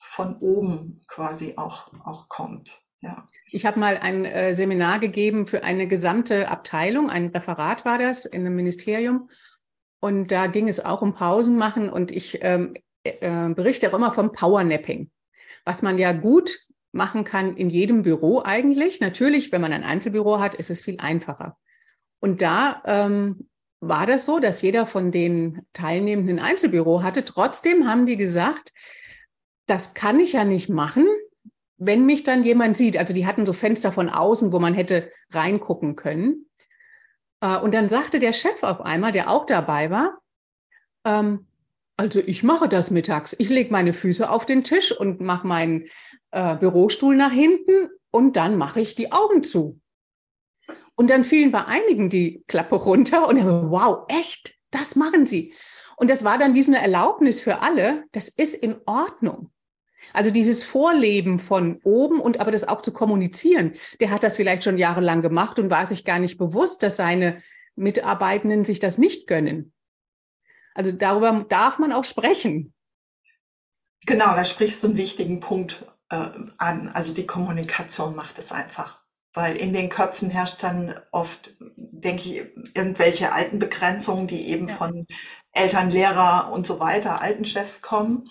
von 0.00 0.36
oben 0.38 1.02
quasi 1.06 1.54
auch, 1.56 1.92
auch 2.04 2.28
kommt. 2.28 2.80
Ja. 3.00 3.28
Ich 3.50 3.64
habe 3.66 3.78
mal 3.78 3.96
ein 3.98 4.24
äh, 4.24 4.54
Seminar 4.54 4.98
gegeben 4.98 5.46
für 5.46 5.62
eine 5.62 5.86
gesamte 5.86 6.48
Abteilung, 6.48 7.10
ein 7.10 7.28
Referat 7.28 7.84
war 7.84 7.98
das 7.98 8.24
in 8.24 8.40
einem 8.40 8.56
Ministerium. 8.56 9.28
Und 10.00 10.30
da 10.30 10.46
ging 10.46 10.68
es 10.68 10.84
auch 10.84 11.02
um 11.02 11.14
Pausen 11.14 11.58
machen 11.58 11.90
und 11.90 12.10
ich 12.10 12.38
ähm, 12.42 12.74
äh, 13.02 13.48
berichte 13.50 13.88
auch 13.88 13.94
immer 13.94 14.14
vom 14.14 14.32
Powernapping, 14.32 15.10
was 15.64 15.82
man 15.82 15.98
ja 15.98 16.12
gut 16.12 16.58
machen 16.92 17.24
kann 17.24 17.56
in 17.56 17.70
jedem 17.70 18.02
Büro 18.02 18.42
eigentlich. 18.44 19.00
Natürlich, 19.00 19.52
wenn 19.52 19.60
man 19.60 19.72
ein 19.72 19.84
Einzelbüro 19.84 20.40
hat, 20.40 20.54
ist 20.54 20.70
es 20.70 20.82
viel 20.82 20.98
einfacher. 20.98 21.56
Und 22.20 22.42
da 22.42 22.82
ähm, 22.86 23.48
war 23.80 24.06
das 24.06 24.24
so, 24.24 24.38
dass 24.38 24.62
jeder 24.62 24.86
von 24.86 25.12
den 25.12 25.62
Teilnehmenden 25.72 26.38
ein 26.38 26.44
Einzelbüro 26.44 27.02
hatte. 27.02 27.24
Trotzdem 27.24 27.86
haben 27.86 28.06
die 28.06 28.16
gesagt, 28.16 28.72
das 29.66 29.94
kann 29.94 30.18
ich 30.18 30.32
ja 30.32 30.44
nicht 30.44 30.68
machen, 30.68 31.06
wenn 31.76 32.06
mich 32.06 32.24
dann 32.24 32.42
jemand 32.42 32.76
sieht. 32.76 32.96
Also 32.96 33.14
die 33.14 33.26
hatten 33.26 33.46
so 33.46 33.52
Fenster 33.52 33.92
von 33.92 34.08
außen, 34.08 34.52
wo 34.52 34.58
man 34.58 34.74
hätte 34.74 35.10
reingucken 35.30 35.94
können. 35.94 36.46
Äh, 37.40 37.58
und 37.58 37.72
dann 37.74 37.88
sagte 37.88 38.18
der 38.18 38.32
Chef 38.32 38.62
auf 38.62 38.80
einmal, 38.80 39.12
der 39.12 39.30
auch 39.30 39.46
dabei 39.46 39.90
war, 39.90 40.18
ähm, 41.04 41.47
also 41.98 42.20
ich 42.24 42.44
mache 42.44 42.68
das 42.68 42.90
mittags. 42.90 43.34
Ich 43.38 43.48
lege 43.48 43.72
meine 43.72 43.92
Füße 43.92 44.30
auf 44.30 44.46
den 44.46 44.62
Tisch 44.62 44.96
und 44.96 45.20
mache 45.20 45.46
meinen 45.46 45.86
äh, 46.30 46.56
Bürostuhl 46.56 47.16
nach 47.16 47.32
hinten 47.32 47.88
und 48.10 48.36
dann 48.36 48.56
mache 48.56 48.80
ich 48.80 48.94
die 48.94 49.10
Augen 49.10 49.42
zu. 49.42 49.80
Und 50.94 51.10
dann 51.10 51.24
fielen 51.24 51.50
bei 51.50 51.64
einigen 51.64 52.08
die 52.08 52.44
Klappe 52.46 52.76
runter 52.76 53.28
und 53.28 53.38
dann, 53.38 53.70
wow, 53.70 54.04
echt, 54.08 54.56
das 54.70 54.94
machen 54.94 55.26
sie. 55.26 55.54
Und 55.96 56.08
das 56.08 56.22
war 56.22 56.38
dann 56.38 56.54
wie 56.54 56.62
so 56.62 56.70
eine 56.70 56.80
Erlaubnis 56.80 57.40
für 57.40 57.62
alle, 57.62 58.04
das 58.12 58.28
ist 58.28 58.54
in 58.54 58.76
Ordnung. 58.86 59.50
Also 60.12 60.30
dieses 60.30 60.62
Vorleben 60.62 61.40
von 61.40 61.80
oben 61.82 62.20
und 62.20 62.38
aber 62.38 62.52
das 62.52 62.68
auch 62.68 62.82
zu 62.82 62.92
kommunizieren, 62.92 63.72
der 64.00 64.10
hat 64.10 64.22
das 64.22 64.36
vielleicht 64.36 64.62
schon 64.62 64.78
jahrelang 64.78 65.20
gemacht 65.20 65.58
und 65.58 65.68
war 65.68 65.84
sich 65.84 66.04
gar 66.04 66.20
nicht 66.20 66.38
bewusst, 66.38 66.84
dass 66.84 66.96
seine 66.96 67.38
Mitarbeitenden 67.74 68.64
sich 68.64 68.78
das 68.78 68.98
nicht 68.98 69.26
gönnen. 69.26 69.72
Also 70.78 70.92
darüber 70.92 71.32
darf 71.48 71.80
man 71.80 71.90
auch 71.90 72.04
sprechen. 72.04 72.72
Genau, 74.06 74.36
da 74.36 74.44
sprichst 74.44 74.80
du 74.80 74.86
einen 74.86 74.96
wichtigen 74.96 75.40
Punkt 75.40 75.84
äh, 76.08 76.30
an. 76.56 76.88
Also 76.94 77.12
die 77.12 77.26
Kommunikation 77.26 78.14
macht 78.14 78.38
es 78.38 78.52
einfach. 78.52 79.00
Weil 79.34 79.56
in 79.56 79.72
den 79.72 79.88
Köpfen 79.88 80.30
herrscht 80.30 80.62
dann 80.62 80.94
oft, 81.10 81.56
denke 81.76 82.28
ich, 82.28 82.76
irgendwelche 82.76 83.32
alten 83.32 83.58
Begrenzungen, 83.58 84.28
die 84.28 84.48
eben 84.50 84.68
ja. 84.68 84.76
von 84.76 85.06
Eltern, 85.50 85.90
Lehrer 85.90 86.52
und 86.52 86.64
so 86.64 86.78
weiter, 86.78 87.22
alten 87.22 87.44
Chefs 87.44 87.82
kommen. 87.82 88.30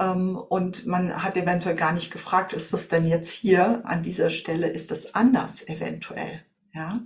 Ähm, 0.00 0.38
und 0.38 0.86
man 0.86 1.22
hat 1.22 1.36
eventuell 1.36 1.76
gar 1.76 1.92
nicht 1.92 2.10
gefragt, 2.10 2.54
ist 2.54 2.72
das 2.72 2.88
denn 2.88 3.06
jetzt 3.06 3.30
hier 3.30 3.82
an 3.84 4.02
dieser 4.02 4.30
Stelle, 4.30 4.68
ist 4.68 4.90
das 4.90 5.14
anders 5.14 5.68
eventuell? 5.68 6.42
Ja. 6.72 7.00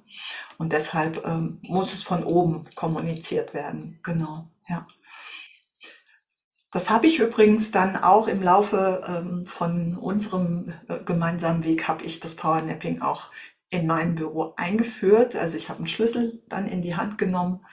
Und 0.57 0.73
deshalb 0.73 1.27
ähm, 1.27 1.59
muss 1.63 1.93
es 1.93 2.05
von 2.05 2.23
oben 2.23 2.65
kommuniziert 2.77 3.55
werden. 3.55 3.99
Genau. 4.05 4.49
Ja. 4.69 4.87
Das 6.71 6.91
habe 6.91 7.07
ich 7.07 7.19
übrigens 7.19 7.71
dann 7.71 7.97
auch 7.97 8.29
im 8.29 8.43
Laufe 8.43 9.03
ähm, 9.09 9.47
von 9.47 9.97
unserem 9.97 10.75
äh, 10.89 10.99
gemeinsamen 11.03 11.65
Weg, 11.65 11.89
habe 11.89 12.05
ich 12.05 12.21
das 12.21 12.35
Powernapping 12.35 13.01
auch 13.01 13.31
in 13.71 13.87
meinem 13.87 14.15
Büro 14.15 14.53
eingeführt. 14.57 15.35
Also 15.35 15.57
ich 15.57 15.71
habe 15.71 15.79
einen 15.79 15.87
Schlüssel 15.87 16.43
dann 16.49 16.67
in 16.67 16.83
die 16.83 16.97
Hand 16.97 17.17
genommen 17.17 17.65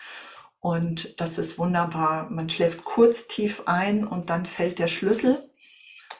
und 0.60 1.20
das 1.20 1.38
ist 1.38 1.60
wunderbar. 1.60 2.30
Man 2.30 2.50
schläft 2.50 2.86
kurz 2.86 3.28
tief 3.28 3.64
ein 3.66 4.06
und 4.06 4.30
dann 4.30 4.46
fällt 4.46 4.80
der 4.80 4.88
Schlüssel 4.88 5.50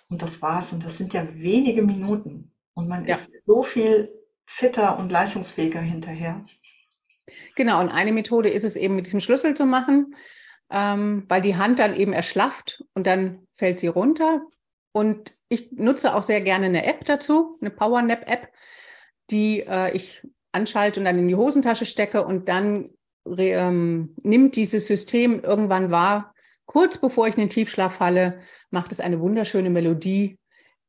und 0.10 0.22
das 0.22 0.42
war's. 0.42 0.74
Und 0.74 0.86
das 0.86 0.98
sind 0.98 1.14
ja 1.14 1.26
wenige 1.34 1.82
Minuten 1.82 2.52
und 2.74 2.90
man 2.90 3.06
ja. 3.06 3.16
ist 3.16 3.32
so 3.46 3.64
viel 3.64 4.14
fitter 4.46 5.00
und 5.00 5.12
leistungsfähiger 5.12 5.80
hinterher. 5.80 6.46
Genau, 7.56 7.80
und 7.80 7.90
eine 7.90 8.12
Methode 8.12 8.50
ist 8.50 8.66
es 8.66 8.76
eben 8.76 8.96
mit 8.96 9.06
diesem 9.06 9.22
Schlüssel 9.22 9.56
zu 9.56 9.66
machen 9.66 10.14
ähm, 10.70 11.26
weil 11.28 11.42
die 11.42 11.56
Hand 11.56 11.80
dann 11.80 11.96
eben 11.96 12.14
erschlafft 12.14 12.84
und 12.94 13.08
dann 13.08 13.48
fällt 13.54 13.80
sie 13.80 13.88
runter. 13.88 14.42
Und 14.92 15.34
ich 15.50 15.72
nutze 15.74 16.16
auch 16.16 16.24
sehr 16.24 16.42
gerne 16.42 16.66
eine 16.66 16.86
App 16.86 17.06
dazu, 17.06 17.58
eine 17.62 17.70
Powernap-App, 17.70 18.50
die 19.30 19.62
äh, 19.62 19.96
ich 19.96 20.26
anschalte 20.52 21.00
und 21.00 21.06
dann 21.06 21.20
in 21.20 21.28
die 21.28 21.36
Hosentasche 21.36 21.86
stecke 21.86 22.26
und 22.26 22.48
dann 22.48 22.90
ähm, 23.38 24.16
nimmt 24.24 24.56
dieses 24.56 24.86
System 24.88 25.42
irgendwann 25.42 25.92
wahr, 25.92 26.34
kurz 26.66 26.98
bevor 26.98 27.28
ich 27.28 27.36
in 27.36 27.42
den 27.42 27.50
Tiefschlaf 27.50 27.96
falle, 27.96 28.40
macht 28.70 28.92
es 28.92 29.00
eine 29.00 29.20
wunderschöne 29.20 29.70
Melodie, 29.70 30.40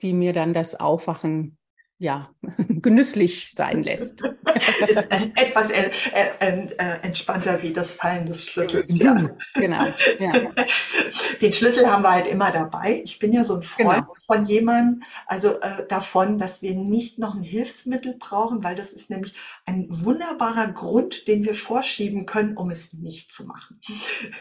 die 0.02 0.12
mir 0.12 0.32
dann 0.32 0.52
das 0.52 0.78
Aufwachen 0.78 1.56
ja, 1.98 2.28
genüsslich 2.82 3.52
sein 3.54 3.82
lässt. 3.82 4.22
Ist 4.86 4.96
etwas 4.96 5.70
äh, 5.70 5.90
äh, 6.40 6.68
entspannter 7.02 7.62
wie 7.62 7.72
das 7.72 7.94
Fallen 7.94 8.26
des 8.26 8.46
Schlüssels. 8.46 8.90
Ja. 8.98 9.30
Genau. 9.54 9.86
Ja. 10.18 10.32
Den 11.40 11.52
Schlüssel 11.52 11.90
haben 11.90 12.02
wir 12.02 12.12
halt 12.12 12.26
immer 12.26 12.50
dabei. 12.50 13.00
Ich 13.04 13.18
bin 13.18 13.32
ja 13.32 13.44
so 13.44 13.56
ein 13.56 13.62
Freund 13.62 14.02
genau. 14.02 14.12
von 14.26 14.44
jemandem, 14.44 15.02
also 15.26 15.58
äh, 15.60 15.86
davon, 15.88 16.38
dass 16.38 16.60
wir 16.60 16.74
nicht 16.74 17.18
noch 17.18 17.34
ein 17.34 17.42
Hilfsmittel 17.42 18.16
brauchen, 18.18 18.62
weil 18.62 18.76
das 18.76 18.92
ist 18.92 19.08
nämlich 19.08 19.34
ein 19.64 19.86
wunderbarer 19.88 20.68
Grund, 20.72 21.28
den 21.28 21.44
wir 21.44 21.54
vorschieben 21.54 22.26
können, 22.26 22.56
um 22.56 22.70
es 22.70 22.92
nicht 22.92 23.32
zu 23.32 23.46
machen. 23.46 23.80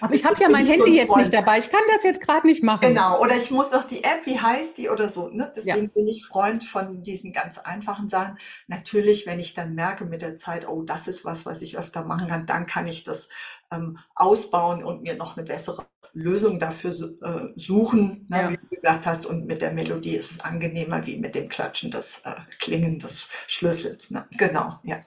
Aber 0.02 0.14
ich 0.14 0.26
habe 0.26 0.40
ja 0.42 0.50
mein 0.50 0.66
Handy 0.66 0.82
so 0.82 0.88
jetzt 0.88 1.10
Freund. 1.10 1.22
nicht 1.22 1.34
dabei. 1.34 1.60
Ich 1.60 1.70
kann 1.70 1.82
das 1.92 2.04
jetzt 2.04 2.22
gerade 2.22 2.46
nicht 2.46 2.64
machen. 2.64 2.90
Genau. 2.90 3.22
Oder 3.22 3.38
ich 3.38 3.50
muss 3.50 3.72
noch 3.72 3.86
die 3.86 4.04
App, 4.04 4.26
wie 4.26 4.40
heißt 4.40 4.78
die 4.78 4.90
oder 4.90 5.10
so. 5.10 5.30
Ne? 5.30 5.52
Deswegen 5.56 5.84
ja. 5.84 5.90
bin 5.94 6.08
ich 6.08 6.26
Freund 6.26 6.64
von 6.64 7.02
diesen 7.04 7.32
ganzen 7.32 7.45
ganz 7.46 7.60
einfachen 7.60 8.10
Sachen. 8.10 8.38
Natürlich, 8.68 9.28
wenn 9.28 9.40
ich 9.40 9.54
dann 9.54 9.76
merke 9.76 10.06
mit 10.06 10.22
der 10.22 10.36
Zeit, 10.36 10.68
oh, 10.68 10.82
das 10.82 11.08
ist 11.08 11.26
was, 11.26 11.46
was 11.46 11.62
ich 11.62 11.78
öfter 11.78 12.04
machen 12.04 12.28
kann, 12.28 12.48
dann 12.48 12.66
kann 12.66 12.88
ich 12.88 13.04
das 13.04 13.30
ähm, 13.72 14.00
ausbauen 14.16 14.84
und 14.84 15.04
mir 15.04 15.16
noch 15.16 15.38
eine 15.38 15.46
bessere 15.46 15.86
Lösung 16.14 16.60
dafür 16.60 16.92
äh, 17.22 17.60
suchen, 17.60 18.26
ne, 18.30 18.42
ja. 18.42 18.50
wie 18.50 18.58
du 18.58 18.68
gesagt 18.68 19.06
hast. 19.06 19.28
Und 19.28 19.46
mit 19.46 19.62
der 19.62 19.74
Melodie 19.74 20.16
ist 20.16 20.32
es 20.32 20.40
angenehmer 20.40 21.06
wie 21.06 21.18
mit 21.18 21.36
dem 21.36 21.50
Klatschen 21.50 21.92
des 21.92 22.22
äh, 22.26 22.34
Klingen 22.60 22.98
des 22.98 23.30
Schlüssels. 23.48 24.10
Ne? 24.10 24.26
Genau, 24.32 24.80
ja. 24.84 25.02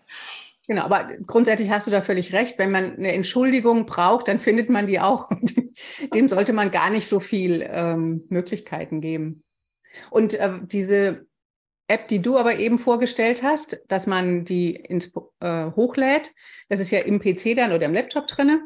Genau, 0.69 0.83
aber 0.83 1.09
grundsätzlich 1.27 1.71
hast 1.71 1.87
du 1.87 1.91
da 1.91 2.03
völlig 2.03 2.35
recht. 2.35 2.59
Wenn 2.59 2.71
man 2.71 2.97
eine 2.97 3.13
Entschuldigung 3.15 3.87
braucht, 3.87 4.29
dann 4.29 4.39
findet 4.39 4.69
man 4.69 4.87
die 4.87 5.01
auch. 5.01 5.31
Dem 6.15 6.29
sollte 6.29 6.53
man 6.53 6.71
gar 6.71 6.91
nicht 6.91 7.09
so 7.09 7.21
viel 7.21 7.67
ähm, 7.69 8.27
Möglichkeiten 8.29 9.01
geben. 9.01 9.43
Und 10.11 10.35
äh, 10.35 10.61
diese 10.63 11.28
App, 11.89 12.07
die 12.09 12.21
du 12.21 12.39
aber 12.39 12.59
eben 12.59 12.79
vorgestellt 12.79 13.43
hast, 13.43 13.81
dass 13.89 14.07
man 14.07 14.45
die 14.45 14.77
ins, 14.77 15.11
äh, 15.41 15.71
hochlädt. 15.73 16.33
Das 16.69 16.81
ist 16.81 16.91
ja 16.91 17.01
im 17.01 17.19
PC 17.19 17.57
dann 17.57 17.73
oder 17.73 17.87
im 17.87 17.95
Laptop 17.95 18.27
drinne. 18.27 18.63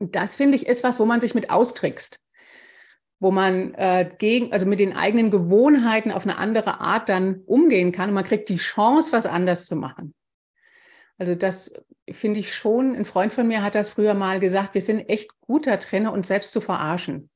Das 0.00 0.34
finde 0.34 0.56
ich 0.56 0.66
ist 0.66 0.82
was, 0.82 0.98
wo 0.98 1.04
man 1.04 1.20
sich 1.20 1.34
mit 1.34 1.50
austrickst, 1.50 2.20
wo 3.20 3.30
man 3.30 3.72
äh, 3.74 4.10
gegen, 4.18 4.52
also 4.52 4.66
mit 4.66 4.80
den 4.80 4.96
eigenen 4.96 5.30
Gewohnheiten 5.30 6.10
auf 6.10 6.24
eine 6.24 6.38
andere 6.38 6.80
Art 6.80 7.08
dann 7.08 7.40
umgehen 7.46 7.92
kann 7.92 8.08
und 8.08 8.16
man 8.16 8.24
kriegt 8.24 8.48
die 8.48 8.56
Chance, 8.56 9.12
was 9.12 9.26
anders 9.26 9.64
zu 9.66 9.76
machen. 9.76 10.12
Also 11.18 11.36
das 11.36 11.72
finde 12.10 12.40
ich 12.40 12.52
schon. 12.52 12.96
Ein 12.96 13.04
Freund 13.04 13.32
von 13.32 13.46
mir 13.46 13.62
hat 13.62 13.76
das 13.76 13.90
früher 13.90 14.14
mal 14.14 14.40
gesagt. 14.40 14.74
Wir 14.74 14.80
sind 14.80 15.08
echt 15.08 15.30
gut 15.40 15.68
da 15.68 15.76
drin, 15.76 16.08
uns 16.08 16.26
selbst 16.26 16.52
zu 16.52 16.60
verarschen 16.60 17.30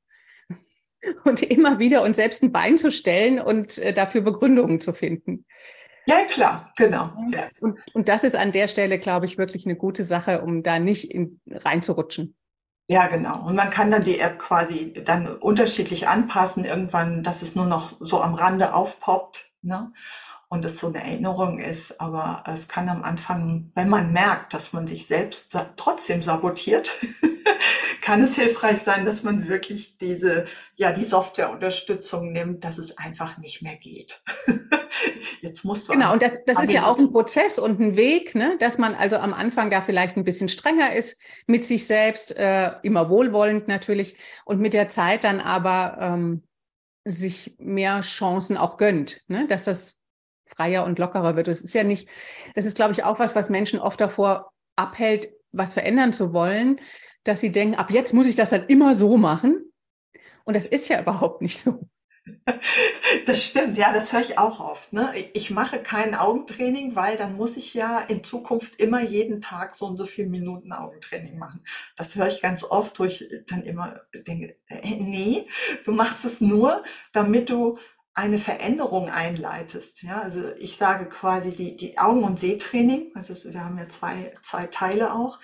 und 1.25 1.43
immer 1.43 1.79
wieder 1.79 2.03
uns 2.03 2.17
selbst 2.17 2.43
ein 2.43 2.53
Bein 2.53 2.79
zu 2.79 2.91
stellen 2.91 3.41
und 3.41 3.79
äh, 3.79 3.93
dafür 3.93 4.21
Begründungen 4.21 4.81
zu 4.81 4.93
finden. 4.93 5.45
Ja, 6.07 6.19
klar, 6.31 6.73
genau. 6.77 7.11
Ja. 7.33 7.49
Und, 7.61 7.79
und 7.93 8.09
das 8.09 8.23
ist 8.23 8.37
an 8.37 8.53
der 8.53 8.69
Stelle, 8.69 8.99
glaube 8.99 9.27
ich, 9.27 9.39
wirklich 9.39 9.67
eine 9.67 9.75
gute 9.75 10.05
Sache, 10.05 10.43
um 10.43 10.63
da 10.63 10.79
nicht 10.79 11.11
in, 11.11 11.41
reinzurutschen. 11.51 12.37
Ja, 12.89 13.09
genau. 13.09 13.45
Und 13.45 13.57
man 13.57 13.71
kann 13.71 13.91
dann 13.91 14.05
die 14.05 14.21
App 14.21 14.39
quasi 14.39 14.93
dann 15.05 15.27
unterschiedlich 15.27 16.07
anpassen, 16.07 16.65
irgendwann, 16.65 17.25
dass 17.25 17.43
es 17.43 17.57
nur 17.57 17.67
noch 17.67 17.95
so 17.99 18.21
am 18.21 18.35
Rande 18.35 18.75
aufpoppt. 18.75 19.51
Ne? 19.63 19.93
Und 20.49 20.65
es 20.65 20.79
so 20.79 20.89
eine 20.89 20.99
Erinnerung 20.99 21.59
ist. 21.59 22.01
Aber 22.01 22.45
es 22.47 22.69
kann 22.69 22.89
am 22.89 23.03
Anfang, 23.03 23.71
wenn 23.75 23.89
man 23.89 24.13
merkt, 24.13 24.55
dass 24.55 24.73
man 24.73 24.87
sich 24.87 25.07
selbst 25.07 25.51
sa 25.51 25.73
trotzdem 25.77 26.23
sabotiert, 26.23 26.91
kann 28.03 28.23
es 28.23 28.37
hilfreich 28.37 28.83
sein, 28.83 29.05
dass 29.05 29.25
man 29.25 29.49
wirklich 29.49 29.99
diese, 29.99 30.47
ja, 30.77 30.93
die 30.93 31.05
Softwareunterstützung 31.05 32.33
nimmt, 32.33 32.65
dass 32.65 32.79
es 32.79 32.97
einfach 32.99 33.39
nicht 33.39 33.63
mehr 33.63 33.77
geht. 33.77 34.23
Jetzt 35.41 35.65
musst 35.65 35.89
du. 35.89 35.93
Genau, 35.93 36.13
und 36.13 36.23
das, 36.23 36.45
das 36.45 36.63
ist 36.63 36.73
ja 36.73 36.87
auch 36.87 36.99
ein 36.99 37.13
Prozess 37.13 37.59
und 37.59 37.81
ein 37.81 37.97
Weg, 37.97 38.35
ne? 38.35 38.57
dass 38.59 38.79
man 38.79 38.95
also 38.95 39.17
am 39.17 39.35
Anfang 39.35 39.71
da 39.71 39.81
vielleicht 39.81 40.17
ein 40.17 40.25
bisschen 40.25 40.49
strenger 40.49 40.95
ist 40.95 41.21
mit 41.47 41.65
sich 41.65 41.87
selbst, 41.87 42.37
äh, 42.37 42.73
immer 42.83 43.11
wohlwollend 43.11 43.69
natürlich, 43.69 44.17
und 44.45 44.61
mit 44.61 44.73
der 44.73 44.89
Zeit 44.89 45.25
dann 45.25 45.41
aber 45.41 45.99
ähm, 46.01 46.43
sich 47.05 47.57
mehr 47.59 48.01
Chancen 48.01 48.57
auch 48.57 48.77
gönnt, 48.77 49.23
ne? 49.29 49.47
dass 49.47 49.65
das 49.65 50.01
freier 50.57 50.85
und 50.85 50.99
lockerer 50.99 51.37
wird. 51.37 51.49
Das 51.49 51.61
ist 51.61 51.75
ja 51.75 51.85
nicht, 51.85 52.09
das 52.55 52.67
ist, 52.67 52.77
glaube 52.77 52.93
ich, 52.93 53.05
auch 53.05 53.19
was, 53.19 53.37
was 53.37 53.51
Menschen 53.51 53.79
oft 53.79 54.01
davor 54.01 54.53
abhält, 54.75 55.29
was 55.53 55.75
verändern 55.75 56.13
zu 56.13 56.33
wollen, 56.33 56.81
dass 57.25 57.41
sie 57.41 57.53
denken, 57.53 57.75
ab 57.77 57.91
jetzt 57.91 58.15
muss 58.15 58.27
ich 58.27 58.35
das 58.35 58.51
dann 58.51 58.67
immer 58.67 58.95
so 58.95 59.17
machen. 59.17 59.73
Und 60.45 60.57
das 60.57 60.67
ist 60.67 60.89
ja 60.89 61.01
überhaupt 61.03 61.43
nicht 61.43 61.59
so. 61.59 61.89
Das 63.25 63.45
stimmt, 63.45 63.79
ja, 63.79 63.93
das 63.93 64.13
höre 64.13 64.21
ich 64.21 64.37
auch 64.37 64.59
oft. 64.59 64.93
Ne? 64.93 65.13
Ich 65.33 65.51
mache 65.51 65.79
kein 65.79 66.17
Augentraining, 66.17 66.97
weil 66.97 67.17
dann 67.17 67.37
muss 67.37 67.57
ich 67.57 67.73
ja 67.73 68.01
in 68.01 68.25
Zukunft 68.25 68.81
immer 68.81 69.01
jeden 69.01 69.41
Tag 69.41 69.77
so 69.77 69.87
und 69.87 69.97
so 69.97 70.05
viele 70.05 70.29
Minuten 70.29 70.73
Augentraining 70.73 71.39
machen. 71.39 71.63
Das 71.97 72.17
höre 72.17 72.27
ich 72.27 72.43
ganz 72.43 72.65
oft, 72.65 72.99
wo 72.99 73.05
ich 73.05 73.29
dann 73.47 73.63
immer 73.63 74.01
denke, 74.13 74.57
äh, 74.67 74.97
nee, 74.97 75.47
du 75.85 75.93
machst 75.93 76.25
es 76.25 76.41
nur, 76.41 76.83
damit 77.13 77.49
du 77.49 77.79
eine 78.17 78.39
Veränderung 78.39 79.11
einleitest. 79.11 80.03
Ja, 80.03 80.23
also 80.23 80.41
ich 80.59 80.79
sage 80.79 81.07
quasi 81.07 81.55
die, 81.55 81.77
die 81.77 81.99
Augen- 81.99 82.25
und 82.25 82.41
Sehtraining, 82.41 83.13
also 83.15 83.35
wir 83.53 83.63
haben 83.63 83.77
ja 83.77 83.91
zwei, 83.91 84.33
zwei 84.43 84.67
Teile 84.69 85.13
auch, 85.13 85.39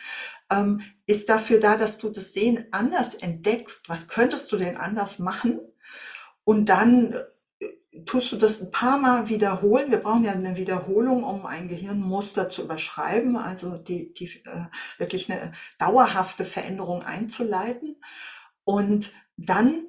ähm, 0.50 0.80
ist 1.04 1.28
dafür 1.28 1.60
da, 1.60 1.76
dass 1.76 1.98
du 1.98 2.08
das 2.08 2.32
Sehen 2.32 2.66
anders 2.72 3.14
entdeckst. 3.14 3.90
Was 3.90 4.08
könntest 4.08 4.50
du 4.52 4.56
denn 4.56 4.78
anders 4.78 5.18
machen? 5.18 5.60
Und 6.44 6.70
dann 6.70 7.14
äh, 7.60 8.04
tust 8.06 8.32
du 8.32 8.36
das 8.36 8.62
ein 8.62 8.70
paar 8.70 8.96
Mal 8.96 9.28
wiederholen. 9.28 9.90
Wir 9.90 9.98
brauchen 9.98 10.24
ja 10.24 10.32
eine 10.32 10.56
Wiederholung, 10.56 11.24
um 11.24 11.44
ein 11.44 11.68
Gehirnmuster 11.68 12.48
zu 12.48 12.62
überschreiben, 12.62 13.36
also 13.36 13.76
die, 13.76 14.14
die 14.14 14.28
äh, 14.46 14.64
wirklich 14.96 15.30
eine 15.30 15.52
dauerhafte 15.78 16.46
Veränderung 16.46 17.02
einzuleiten. 17.02 18.00
Und 18.64 19.12
dann 19.36 19.84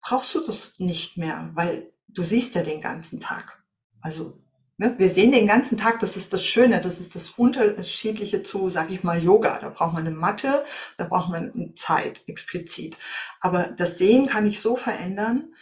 brauchst 0.00 0.36
du 0.36 0.40
das 0.40 0.78
nicht 0.78 1.16
mehr, 1.16 1.50
weil 1.54 1.92
du 2.08 2.24
siehst 2.24 2.54
ja 2.54 2.62
den 2.62 2.80
ganzen 2.80 3.20
Tag. 3.20 3.62
Also 4.00 4.40
ne, 4.78 4.94
wir 4.98 5.10
sehen 5.10 5.32
den 5.32 5.46
ganzen 5.46 5.76
Tag, 5.76 6.00
das 6.00 6.16
ist 6.16 6.32
das 6.32 6.44
Schöne, 6.44 6.80
das 6.80 7.00
ist 7.00 7.14
das 7.14 7.30
Unterschiedliche 7.30 8.42
zu, 8.42 8.70
sag 8.70 8.90
ich 8.90 9.04
mal, 9.04 9.22
Yoga. 9.22 9.58
Da 9.60 9.70
braucht 9.70 9.94
man 9.94 10.06
eine 10.06 10.16
Matte, 10.16 10.64
da 10.96 11.04
braucht 11.06 11.30
man 11.30 11.74
Zeit 11.76 12.22
explizit. 12.26 12.96
Aber 13.40 13.64
das 13.64 13.98
Sehen 13.98 14.26
kann 14.26 14.46
ich 14.46 14.60
so 14.60 14.76
verändern, 14.76 15.54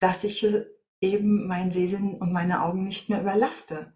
dass 0.00 0.24
ich 0.24 0.46
eben 1.00 1.46
mein 1.46 1.70
Sehsinn 1.70 2.14
und 2.14 2.32
meine 2.32 2.62
Augen 2.62 2.84
nicht 2.84 3.08
mehr 3.08 3.20
überlaste. 3.20 3.94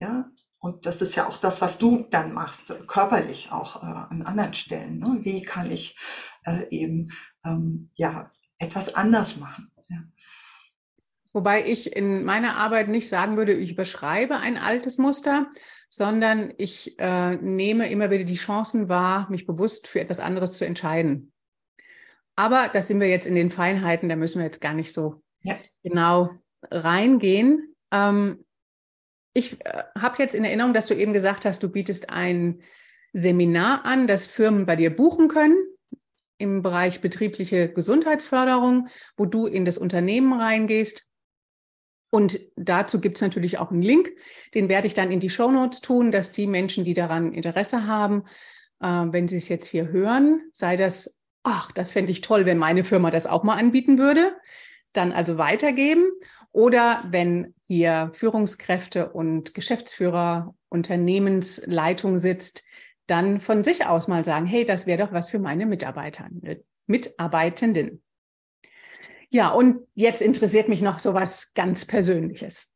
Ja, 0.00 0.30
und 0.60 0.84
das 0.86 1.00
ist 1.00 1.14
ja 1.14 1.26
auch 1.26 1.38
das, 1.38 1.60
was 1.62 1.78
du 1.78 2.06
dann 2.10 2.32
machst, 2.32 2.74
körperlich 2.86 3.50
auch 3.50 3.82
äh, 3.82 3.86
an 3.86 4.22
anderen 4.22 4.54
Stellen. 4.54 4.98
Ne? 4.98 5.20
Wie 5.22 5.42
kann 5.42 5.70
ich 5.70 5.98
äh, 6.44 6.68
eben 6.70 7.12
ähm, 7.44 7.90
ja 7.94 8.30
etwas 8.58 8.94
anders 8.94 9.36
machen? 9.36 9.70
Wobei 11.32 11.64
ich 11.64 11.94
in 11.94 12.24
meiner 12.24 12.56
Arbeit 12.56 12.88
nicht 12.88 13.08
sagen 13.08 13.36
würde, 13.36 13.52
ich 13.52 13.72
überschreibe 13.72 14.36
ein 14.38 14.56
altes 14.56 14.98
Muster, 14.98 15.48
sondern 15.88 16.52
ich 16.56 16.98
äh, 16.98 17.36
nehme 17.36 17.88
immer 17.88 18.10
wieder 18.10 18.24
die 18.24 18.36
Chancen 18.36 18.88
wahr, 18.88 19.28
mich 19.30 19.46
bewusst 19.46 19.86
für 19.86 20.00
etwas 20.00 20.20
anderes 20.20 20.54
zu 20.54 20.64
entscheiden. 20.64 21.32
Aber 22.34 22.68
da 22.72 22.82
sind 22.82 23.00
wir 23.00 23.08
jetzt 23.08 23.26
in 23.26 23.34
den 23.34 23.50
Feinheiten, 23.50 24.08
da 24.08 24.16
müssen 24.16 24.38
wir 24.38 24.46
jetzt 24.46 24.60
gar 24.60 24.74
nicht 24.74 24.92
so 24.92 25.22
ja. 25.42 25.58
genau 25.84 26.30
reingehen. 26.70 27.76
Ähm, 27.92 28.44
ich 29.32 29.60
äh, 29.64 29.84
habe 29.96 30.22
jetzt 30.22 30.34
in 30.34 30.44
Erinnerung, 30.44 30.74
dass 30.74 30.86
du 30.86 30.94
eben 30.94 31.12
gesagt 31.12 31.44
hast, 31.44 31.62
du 31.62 31.68
bietest 31.68 32.10
ein 32.10 32.60
Seminar 33.12 33.84
an, 33.84 34.06
das 34.06 34.26
Firmen 34.26 34.66
bei 34.66 34.76
dir 34.76 34.94
buchen 34.94 35.28
können 35.28 35.56
im 36.38 36.62
Bereich 36.62 37.00
betriebliche 37.00 37.70
Gesundheitsförderung, 37.70 38.88
wo 39.16 39.26
du 39.26 39.46
in 39.46 39.64
das 39.64 39.76
Unternehmen 39.76 40.32
reingehst 40.32 41.09
und 42.10 42.40
dazu 42.56 43.00
gibt 43.00 43.16
es 43.16 43.22
natürlich 43.22 43.58
auch 43.58 43.70
einen 43.70 43.82
Link, 43.82 44.10
den 44.54 44.68
werde 44.68 44.88
ich 44.88 44.94
dann 44.94 45.12
in 45.12 45.20
die 45.20 45.30
Show 45.30 45.50
Notes 45.50 45.80
tun, 45.80 46.10
dass 46.10 46.32
die 46.32 46.48
Menschen, 46.48 46.84
die 46.84 46.94
daran 46.94 47.32
Interesse 47.32 47.86
haben, 47.86 48.24
äh, 48.80 48.86
wenn 48.86 49.28
sie 49.28 49.36
es 49.36 49.48
jetzt 49.48 49.66
hier 49.66 49.88
hören, 49.88 50.42
sei 50.52 50.76
das, 50.76 51.20
ach, 51.44 51.70
das 51.72 51.92
fände 51.92 52.10
ich 52.10 52.20
toll, 52.20 52.46
wenn 52.46 52.58
meine 52.58 52.84
Firma 52.84 53.10
das 53.10 53.26
auch 53.26 53.44
mal 53.44 53.56
anbieten 53.56 53.96
würde, 53.96 54.36
dann 54.92 55.12
also 55.12 55.38
weitergeben. 55.38 56.04
Oder 56.52 57.04
wenn 57.08 57.54
hier 57.68 58.10
Führungskräfte 58.12 59.10
und 59.10 59.54
Geschäftsführer, 59.54 60.52
Unternehmensleitung 60.68 62.18
sitzt, 62.18 62.64
dann 63.06 63.38
von 63.38 63.62
sich 63.62 63.86
aus 63.86 64.08
mal 64.08 64.24
sagen, 64.24 64.46
hey, 64.46 64.64
das 64.64 64.86
wäre 64.86 65.06
doch 65.06 65.12
was 65.12 65.30
für 65.30 65.38
meine 65.38 65.66
Mitarbeiter, 65.66 66.28
Mitarbeitenden. 66.86 68.02
Ja, 69.30 69.50
und 69.50 69.86
jetzt 69.94 70.22
interessiert 70.22 70.68
mich 70.68 70.82
noch 70.82 70.98
so 70.98 71.14
was 71.14 71.54
ganz 71.54 71.86
Persönliches. 71.86 72.70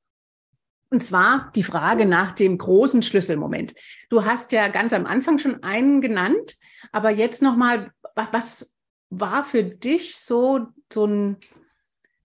Und 0.91 1.01
zwar 1.01 1.51
die 1.57 1.65
Frage 1.65 2.07
nach 2.07 2.33
dem 2.33 2.57
großen 2.57 3.03
Schlüsselmoment. 3.03 3.75
Du 4.11 4.25
hast 4.25 4.53
ja 4.53 4.69
ganz 4.69 4.93
am 4.93 5.07
Anfang 5.07 5.39
schon 5.39 5.63
einen 5.65 6.01
genannt, 6.01 6.57
aber 6.93 7.11
jetzt 7.11 7.43
nochmal, 7.43 7.91
was, 8.15 8.77
war 9.11 9.45
für 9.45 9.65
dich 9.65 10.17
so, 10.17 10.69
so 10.93 11.07
ein 11.07 11.37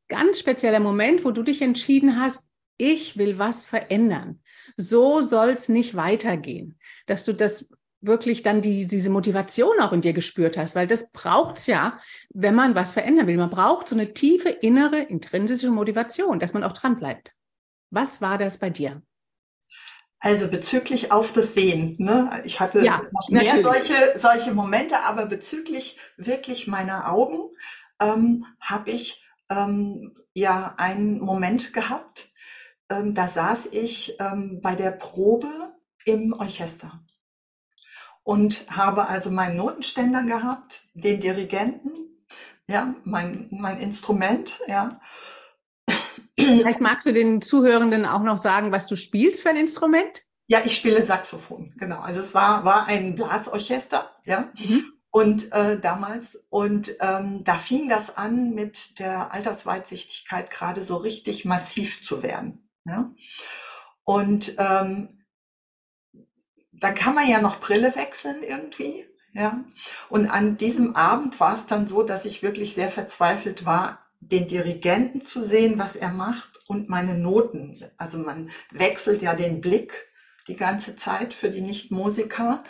ganz 0.07 0.39
spezieller 0.39 0.79
Moment, 0.79 1.25
wo 1.25 1.31
du 1.31 1.43
dich 1.43 1.61
entschieden 1.61 2.19
hast, 2.19 2.51
ich 2.77 3.17
will 3.17 3.39
was 3.39 3.65
verändern. 3.65 4.41
So 4.77 5.21
soll 5.21 5.49
es 5.49 5.69
nicht 5.69 5.95
weitergehen. 5.95 6.79
Dass 7.07 7.23
du 7.25 7.33
das 7.33 7.71
wirklich 8.01 8.43
dann 8.43 8.61
die, 8.61 8.85
diese 8.85 9.09
Motivation 9.09 9.79
auch 9.79 9.91
in 9.91 10.01
dir 10.01 10.13
gespürt 10.13 10.57
hast, 10.57 10.75
weil 10.75 10.87
das 10.87 11.11
braucht's 11.11 11.67
ja, 11.67 11.97
wenn 12.29 12.55
man 12.55 12.75
was 12.75 12.91
verändern 12.91 13.27
will. 13.27 13.37
Man 13.37 13.49
braucht 13.49 13.87
so 13.87 13.95
eine 13.95 14.13
tiefe 14.13 14.49
innere 14.49 14.99
intrinsische 14.99 15.69
Motivation, 15.69 16.39
dass 16.39 16.53
man 16.53 16.63
auch 16.63 16.73
dran 16.73 16.97
bleibt. 16.97 17.33
Was 17.91 18.21
war 18.21 18.37
das 18.37 18.57
bei 18.57 18.69
dir? 18.69 19.01
Also 20.21 20.49
bezüglich 20.49 21.11
auf 21.11 21.33
das 21.33 21.53
Sehen. 21.53 21.95
Ne? 21.97 22.41
Ich 22.43 22.59
hatte 22.59 22.83
ja, 22.83 23.01
noch 23.11 23.29
mehr 23.29 23.61
solche, 23.61 24.17
solche 24.17 24.53
Momente, 24.53 24.99
aber 24.99 25.25
bezüglich 25.25 25.97
wirklich 26.17 26.67
meiner 26.67 27.11
Augen 27.11 27.51
ähm, 28.01 28.45
habe 28.59 28.91
ich 28.91 29.25
ähm, 29.49 30.15
ja 30.33 30.75
einen 30.77 31.19
Moment 31.19 31.73
gehabt. 31.73 32.29
Ähm, 32.89 33.13
da 33.13 33.27
saß 33.27 33.67
ich 33.67 34.17
ähm, 34.19 34.59
bei 34.61 34.75
der 34.75 34.91
Probe 34.91 35.47
im 36.05 36.33
Orchester 36.33 37.01
und 38.29 38.67
habe 38.69 39.09
also 39.09 39.31
meinen 39.31 39.57
Notenständer 39.57 40.21
gehabt, 40.21 40.83
den 40.93 41.19
Dirigenten, 41.19 41.89
ja, 42.67 42.93
mein, 43.03 43.47
mein 43.49 43.79
Instrument, 43.79 44.59
ja. 44.67 45.01
Vielleicht 46.39 46.79
magst 46.79 47.07
du 47.07 47.11
den 47.11 47.41
Zuhörenden 47.41 48.05
auch 48.05 48.21
noch 48.21 48.37
sagen, 48.37 48.71
was 48.71 48.85
du 48.85 48.95
spielst 48.95 49.41
für 49.41 49.49
ein 49.49 49.55
Instrument? 49.55 50.25
Ja, 50.45 50.59
ich 50.63 50.77
spiele 50.77 51.01
Saxophon, 51.01 51.73
genau. 51.77 52.01
Also 52.01 52.19
es 52.19 52.35
war, 52.35 52.65
war 52.65 52.85
ein 52.85 53.15
Blasorchester, 53.15 54.11
ja. 54.25 54.51
Mhm. 54.59 54.93
Und 55.09 55.51
äh, 55.51 55.79
damals, 55.79 56.45
und 56.49 56.91
ähm, 56.99 57.43
da 57.43 57.55
fing 57.55 57.89
das 57.89 58.15
an, 58.15 58.51
mit 58.51 58.99
der 58.99 59.33
Altersweitsichtigkeit 59.33 60.51
gerade 60.51 60.83
so 60.83 60.97
richtig 60.97 61.45
massiv 61.45 62.03
zu 62.03 62.21
werden. 62.21 62.69
Ja? 62.85 63.09
Und 64.03 64.53
ähm, 64.59 65.18
da 66.79 66.91
kann 66.91 67.15
man 67.15 67.27
ja 67.27 67.41
noch 67.41 67.59
Brille 67.59 67.95
wechseln 67.95 68.43
irgendwie. 68.43 69.05
Ja. 69.33 69.63
Und 70.09 70.27
an 70.27 70.57
diesem 70.57 70.95
Abend 70.95 71.39
war 71.39 71.53
es 71.53 71.67
dann 71.67 71.87
so, 71.87 72.03
dass 72.03 72.25
ich 72.25 72.41
wirklich 72.41 72.73
sehr 72.73 72.89
verzweifelt 72.89 73.65
war, 73.65 73.99
den 74.19 74.47
Dirigenten 74.47 75.21
zu 75.21 75.43
sehen, 75.43 75.79
was 75.79 75.95
er 75.95 76.09
macht 76.09 76.59
und 76.67 76.89
meine 76.89 77.15
Noten. 77.15 77.79
Also 77.97 78.17
man 78.17 78.49
wechselt 78.71 79.21
ja 79.21 79.33
den 79.33 79.61
Blick 79.61 80.09
die 80.47 80.55
ganze 80.55 80.95
Zeit 80.95 81.33
für 81.33 81.51
die 81.51 81.61
Nichtmusiker. 81.61 82.63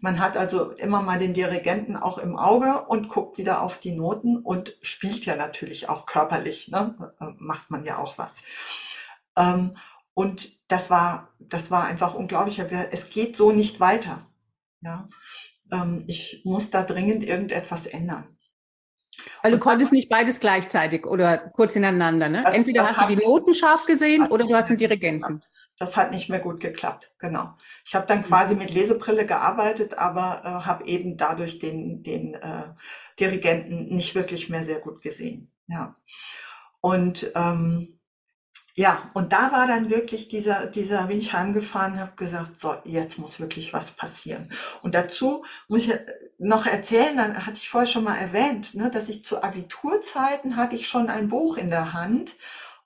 Man 0.00 0.20
hat 0.20 0.36
also 0.36 0.72
immer 0.72 1.00
mal 1.00 1.18
den 1.18 1.32
Dirigenten 1.32 1.96
auch 1.96 2.18
im 2.18 2.36
Auge 2.36 2.84
und 2.86 3.08
guckt 3.08 3.38
wieder 3.38 3.62
auf 3.62 3.80
die 3.80 3.92
Noten 3.92 4.36
und 4.36 4.76
spielt 4.82 5.24
ja 5.24 5.34
natürlich 5.34 5.88
auch 5.88 6.06
körperlich, 6.06 6.68
ne? 6.68 7.14
Äh, 7.20 7.28
macht 7.38 7.70
man 7.70 7.84
ja 7.84 7.96
auch 7.98 8.18
was. 8.18 8.42
Und 10.14 10.70
das 10.70 10.90
war, 10.90 11.32
das 11.38 11.70
war 11.70 11.84
einfach 11.84 12.14
unglaublich. 12.14 12.58
Es 12.90 13.10
geht 13.10 13.36
so 13.36 13.52
nicht 13.52 13.80
weiter. 13.80 14.26
Ja, 14.80 15.08
ähm, 15.70 16.04
ich 16.06 16.42
muss 16.44 16.70
da 16.70 16.82
dringend 16.82 17.24
irgendetwas 17.24 17.86
ändern. 17.86 18.32
Weil 19.42 19.52
du 19.52 19.56
und 19.56 19.60
konntest 19.60 19.86
das, 19.86 19.92
nicht 19.92 20.08
beides 20.08 20.40
gleichzeitig 20.40 21.06
oder 21.06 21.38
kurz 21.38 21.74
hintereinander, 21.74 22.28
ne? 22.28 22.42
Das, 22.44 22.54
Entweder 22.54 22.82
das 22.82 22.96
hast 22.96 23.10
du 23.10 23.14
die 23.14 23.24
Noten 23.24 23.54
scharf 23.54 23.84
gesehen 23.86 24.26
oder 24.26 24.46
du 24.46 24.54
hast 24.54 24.70
den 24.70 24.78
Dirigenten. 24.78 25.40
Das 25.78 25.96
hat 25.96 26.12
nicht 26.12 26.28
mehr 26.28 26.38
gut 26.38 26.60
geklappt, 26.60 27.12
genau. 27.18 27.54
Ich 27.84 27.94
habe 27.94 28.06
dann 28.06 28.18
mhm. 28.18 28.24
quasi 28.24 28.54
mit 28.54 28.72
Lesebrille 28.72 29.26
gearbeitet, 29.26 29.98
aber 29.98 30.42
äh, 30.44 30.66
habe 30.66 30.86
eben 30.86 31.16
dadurch 31.16 31.58
den, 31.58 32.02
den 32.02 32.34
äh, 32.34 32.64
Dirigenten 33.20 33.94
nicht 33.94 34.14
wirklich 34.14 34.48
mehr 34.48 34.64
sehr 34.64 34.78
gut 34.78 35.02
gesehen. 35.02 35.50
Ja. 35.66 35.96
Und 36.80 37.30
ähm, 37.34 37.98
ja, 38.74 39.10
und 39.12 39.32
da 39.32 39.52
war 39.52 39.66
dann 39.66 39.90
wirklich 39.90 40.28
dieser, 40.28 40.66
dieser, 40.66 41.04
bin 41.04 41.18
ich 41.18 41.34
heimgefahren, 41.34 42.00
habe 42.00 42.16
gesagt, 42.16 42.58
so, 42.58 42.74
jetzt 42.84 43.18
muss 43.18 43.38
wirklich 43.38 43.74
was 43.74 43.90
passieren. 43.90 44.50
Und 44.80 44.94
dazu 44.94 45.44
muss 45.68 45.82
ich 45.82 45.92
noch 46.38 46.66
erzählen, 46.66 47.16
dann 47.16 47.44
hatte 47.46 47.56
ich 47.56 47.68
vorher 47.68 47.86
schon 47.86 48.04
mal 48.04 48.16
erwähnt, 48.16 48.74
ne, 48.74 48.90
dass 48.90 49.08
ich 49.10 49.24
zu 49.24 49.42
Abiturzeiten 49.42 50.56
hatte 50.56 50.76
ich 50.76 50.88
schon 50.88 51.10
ein 51.10 51.28
Buch 51.28 51.58
in 51.58 51.68
der 51.68 51.92
Hand 51.92 52.32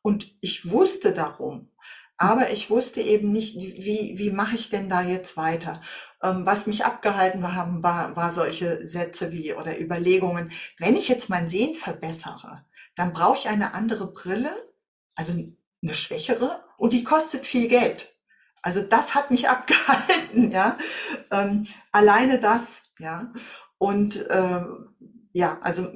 und 0.03 0.35
ich 0.40 0.70
wusste 0.70 1.12
darum. 1.12 1.70
Aber 2.18 2.51
ich 2.51 2.70
wusste 2.70 3.01
eben 3.01 3.31
nicht, 3.31 3.57
wie, 3.57 4.14
wie 4.16 4.31
mache 4.31 4.57
ich 4.57 4.70
denn 4.70 4.88
da 4.88 5.03
jetzt 5.03 5.37
weiter? 5.37 5.83
Ähm, 6.22 6.46
was 6.46 6.66
mich 6.66 6.85
abgehalten 6.85 7.55
haben, 7.55 7.83
war, 7.83 8.16
war 8.16 8.33
solche 8.33 8.87
Sätze 8.88 9.33
wie 9.33 9.53
oder 9.55 9.79
Überlegungen, 9.81 10.51
wenn 10.79 10.96
ich 10.96 11.09
jetzt 11.09 11.29
mein 11.29 11.51
Sehen 11.51 11.75
verbessere, 11.75 12.64
dann 12.94 13.12
brauche 13.12 13.38
ich 13.38 13.49
eine 13.49 13.75
andere 13.75 14.12
Brille, 14.12 14.51
also 15.14 15.35
eine 15.82 15.94
schwächere 15.94 16.64
und 16.76 16.92
die 16.92 17.04
kostet 17.04 17.46
viel 17.46 17.68
Geld. 17.68 18.14
Also 18.62 18.82
das 18.82 19.14
hat 19.14 19.30
mich 19.30 19.48
abgehalten, 19.48 20.50
ja. 20.50 20.78
Ähm, 21.30 21.66
alleine 21.92 22.40
das, 22.40 22.82
ja. 22.98 23.32
Und 23.78 24.28
äh, 24.28 24.64
ja, 25.32 25.58
also 25.60 25.88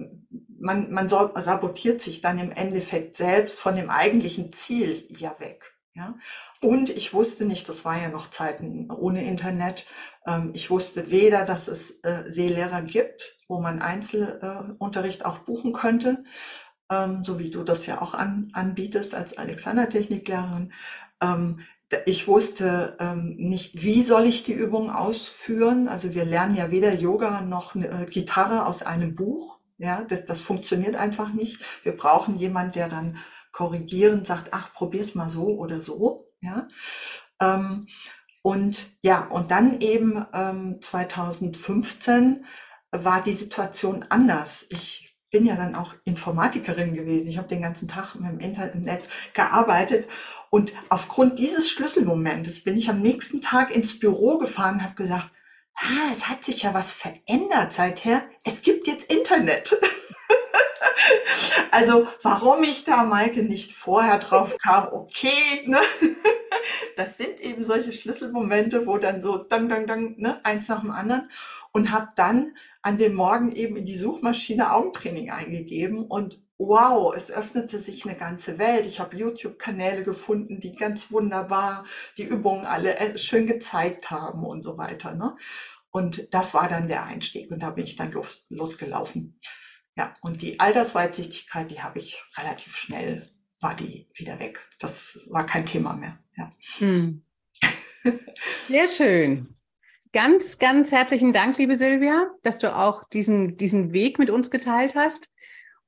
man, 0.61 0.91
man 0.93 1.09
sabotiert 1.09 2.03
sich 2.03 2.21
dann 2.21 2.39
im 2.39 2.53
Endeffekt 2.53 3.17
selbst 3.17 3.59
von 3.59 3.75
dem 3.75 3.89
eigentlichen 3.89 4.53
Ziel 4.53 5.07
ja 5.09 5.35
weg. 5.39 5.75
Ja? 5.95 6.15
Und 6.61 6.91
ich 6.91 7.15
wusste 7.15 7.47
nicht, 7.47 7.69
das 7.69 7.85
war 7.85 8.01
ja 8.01 8.11
noch 8.11 8.31
Zeiten 8.31 8.91
ohne 8.91 9.25
Internet, 9.25 9.87
ähm, 10.27 10.51
ich 10.55 10.71
wusste 10.71 11.11
weder, 11.11 11.45
dass 11.45 11.69
es 11.69 12.01
äh, 12.05 12.31
Seelehrer 12.31 12.83
gibt, 12.83 13.39
wo 13.49 13.61
man 13.61 13.81
Einzelunterricht 13.81 15.23
äh, 15.23 15.25
auch 15.25 15.39
buchen 15.39 15.73
könnte, 15.73 16.23
ähm, 16.91 17.25
so 17.25 17.39
wie 17.39 17.51
du 17.51 17.63
das 17.63 17.87
ja 17.87 18.03
auch 18.03 18.15
an, 18.15 18.51
anbietest 18.53 19.15
als 19.15 19.39
Alexander-Techniklehrerin. 19.39 20.73
Ähm, 21.23 21.61
ich 22.07 22.29
wusste 22.29 22.97
ähm, 23.01 23.37
nicht, 23.37 23.83
wie 23.83 24.03
soll 24.03 24.27
ich 24.27 24.45
die 24.45 24.53
Übung 24.53 24.91
ausführen. 24.91 25.89
Also 25.89 26.15
wir 26.15 26.25
lernen 26.25 26.55
ja 26.55 26.71
weder 26.71 26.95
Yoga 26.95 27.41
noch 27.41 27.75
äh, 27.75 28.07
Gitarre 28.09 28.67
aus 28.67 28.83
einem 28.83 29.15
Buch. 29.15 29.59
Ja, 29.79 30.05
das, 30.05 30.27
das 30.27 30.41
funktioniert 30.41 30.95
einfach 30.95 31.33
nicht. 31.33 31.63
Wir 31.85 31.97
brauchen 31.97 32.37
jemand, 32.37 32.75
der 32.75 32.89
dann 32.89 33.17
korrigieren 33.51 34.25
sagt, 34.25 34.49
ach, 34.53 34.73
probier's 34.73 35.15
mal 35.15 35.29
so 35.29 35.49
oder 35.59 35.81
so. 35.81 36.29
Ja. 36.41 36.69
Ähm, 37.41 37.89
und 38.43 38.91
ja, 39.03 39.27
und 39.27 39.51
dann 39.51 39.81
eben 39.81 40.25
ähm, 40.33 40.81
2015 40.81 42.45
war 42.93 43.23
die 43.23 43.35
Situation 43.35 44.05
anders. 44.09 44.67
Ich 44.71 45.10
bin 45.31 45.47
ja 45.47 45.57
dann 45.57 45.75
auch 45.75 45.95
Informatikerin 46.05 46.95
gewesen. 46.95 47.29
Ich 47.29 47.39
habe 47.39 47.49
den 47.49 47.63
ganzen 47.63 47.89
Tag 47.89 48.15
mit 48.17 48.31
dem 48.31 48.41
Internet 48.41 49.03
gearbeitet 49.35 50.09
und 50.51 50.73
aufgrund 50.89 51.39
dieses 51.39 51.71
Schlüsselmomentes 51.71 52.65
bin 52.65 52.77
ich 52.77 52.91
am 52.91 53.01
nächsten 53.01 53.41
Tag 53.41 53.75
ins 53.75 53.99
Büro 53.99 54.39
gefahren 54.39 54.77
und 54.77 54.85
habe 54.85 54.95
gesagt, 54.95 55.31
ah, 55.77 56.11
es 56.13 56.29
hat 56.29 56.45
sich 56.45 56.63
ja 56.63 56.75
was 56.75 56.93
verändert 56.93 57.73
seither. 57.73 58.23
Es 58.45 58.63
gibt 58.63 58.87
jetzt 58.87 59.13
Internet. 59.13 59.77
also 61.71 62.09
warum 62.23 62.63
ich 62.63 62.85
da, 62.85 63.05
Maike, 63.05 63.43
nicht 63.43 63.73
vorher 63.73 64.19
drauf 64.19 64.57
kam, 64.63 64.89
okay, 64.93 65.33
ne? 65.67 65.81
das 66.97 67.17
sind 67.17 67.41
eben 67.41 67.65
solche 67.65 67.93
Schlüsselmomente, 67.93 68.87
wo 68.87 68.99
dann 68.99 69.23
so 69.23 69.39
dang, 69.39 69.69
dang, 69.69 69.87
dang, 69.87 70.17
ne, 70.19 70.45
eins 70.45 70.69
nach 70.69 70.81
dem 70.81 70.91
anderen 70.91 71.31
und 71.73 71.91
habe 71.91 72.09
dann 72.17 72.55
an 72.83 72.99
dem 72.99 73.15
Morgen 73.15 73.53
eben 73.53 73.77
in 73.77 73.85
die 73.85 73.97
Suchmaschine 73.97 74.73
Augentraining 74.73 75.31
eingegeben 75.31 76.05
und 76.05 76.43
wow, 76.59 77.15
es 77.15 77.31
öffnete 77.31 77.81
sich 77.81 78.05
eine 78.05 78.17
ganze 78.17 78.59
Welt. 78.59 78.87
Ich 78.87 79.01
habe 79.01 79.17
YouTube-Kanäle 79.17 80.03
gefunden, 80.03 80.61
die 80.61 80.73
ganz 80.73 81.11
wunderbar 81.11 81.85
die 82.19 82.25
Übungen 82.25 82.67
alle 82.67 82.99
äh, 82.99 83.19
schön 83.19 83.47
gezeigt 83.47 84.11
haben 84.11 84.45
und 84.45 84.63
so 84.63 84.77
weiter. 84.77 85.15
Ne? 85.15 85.37
Und 85.91 86.33
das 86.35 86.53
war 86.53 86.69
dann 86.69 86.89
der 86.89 87.05
Einstieg 87.05 87.51
und 87.51 87.63
da 87.63 87.71
bin 87.71 87.85
ich 87.85 87.97
dann 87.97 88.13
los, 88.13 88.45
losgelaufen. 88.51 89.41
Ja, 89.97 90.15
und 90.23 90.43
die 90.43 90.61
Altersweitsichtigkeit, 90.61 91.71
die 91.71 91.83
habe 91.83 91.99
ich 91.99 92.23
relativ 92.37 92.77
schnell, 92.77 93.29
war 93.61 93.75
die 93.75 94.09
wieder 94.15 94.39
weg. 94.41 94.67
Das 94.81 95.19
war 95.29 95.45
kein 95.45 95.67
Thema 95.67 95.95
mehr. 95.95 96.19
Ja. 96.37 96.53
Hm. 96.79 97.23
Sehr 98.69 98.89
schön. 98.89 99.57
Ganz, 100.13 100.59
ganz 100.59 100.91
herzlichen 100.91 101.33
Dank, 101.33 101.57
liebe 101.59 101.77
Silvia, 101.77 102.31
dass 102.43 102.59
du 102.59 102.75
auch 102.75 103.05
diesen, 103.11 103.57
diesen 103.57 103.93
Weg 103.93 104.19
mit 104.19 104.31
uns 104.31 104.51
geteilt 104.51 104.95
hast. 104.95 105.31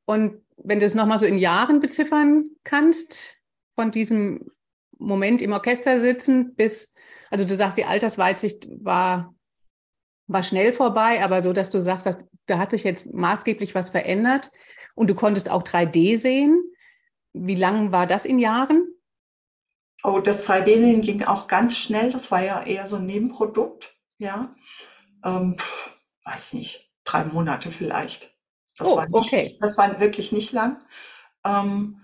Und 0.05 0.43
wenn 0.57 0.79
du 0.79 0.87
es 0.87 0.95
nochmal 0.95 1.19
so 1.19 1.27
in 1.27 1.39
Jahren 1.39 1.81
beziffern 1.81 2.45
kannst, 2.63 3.37
von 3.75 3.91
diesem 3.91 4.51
Moment 4.99 5.43
im 5.43 5.53
Orchester 5.53 5.99
sitzen 5.99 6.55
bis, 6.55 6.95
also 7.31 7.45
du 7.45 7.57
sagst, 7.57 7.79
die 7.79 7.85
Altersweitsicht 7.85 8.69
war, 8.71 9.35
war 10.27 10.43
schnell 10.43 10.73
vorbei, 10.73 11.23
aber 11.23 11.43
so, 11.43 11.53
dass 11.53 11.71
du 11.71 11.81
sagst, 11.81 12.07
dass, 12.07 12.19
da 12.47 12.59
hat 12.59 12.71
sich 12.71 12.85
jetzt 12.85 13.13
maßgeblich 13.13 13.75
was 13.75 13.91
verändert 13.91 14.51
und 14.95 15.09
du 15.09 15.15
konntest 15.15 15.51
auch 15.51 15.63
3D 15.63 16.17
sehen. 16.17 16.63
Wie 17.33 17.55
lang 17.55 17.93
war 17.93 18.07
das 18.07 18.25
in 18.25 18.39
Jahren? 18.39 18.89
Oh, 20.05 20.19
das 20.19 20.49
3D-Sehen 20.49 21.01
ging 21.01 21.23
auch 21.23 21.47
ganz 21.47 21.77
schnell. 21.77 22.11
Das 22.11 22.33
war 22.33 22.43
ja 22.43 22.63
eher 22.65 22.89
so 22.89 22.97
ein 22.97 23.07
Nebenprodukt 23.07 23.97
ja, 24.23 24.55
ähm, 25.25 25.57
weiß 26.25 26.55
nicht, 26.55 26.91
drei 27.05 27.25
Monate 27.25 27.71
vielleicht. 27.71 28.33
Das, 28.79 28.89
oh, 28.89 28.97
war 28.97 29.07
nicht, 29.07 29.15
okay. 29.15 29.57
das 29.61 29.77
war 29.77 30.01
wirklich 30.01 30.33
nicht 30.33 30.53
lang. 30.53 30.79
Ähm, 31.45 32.01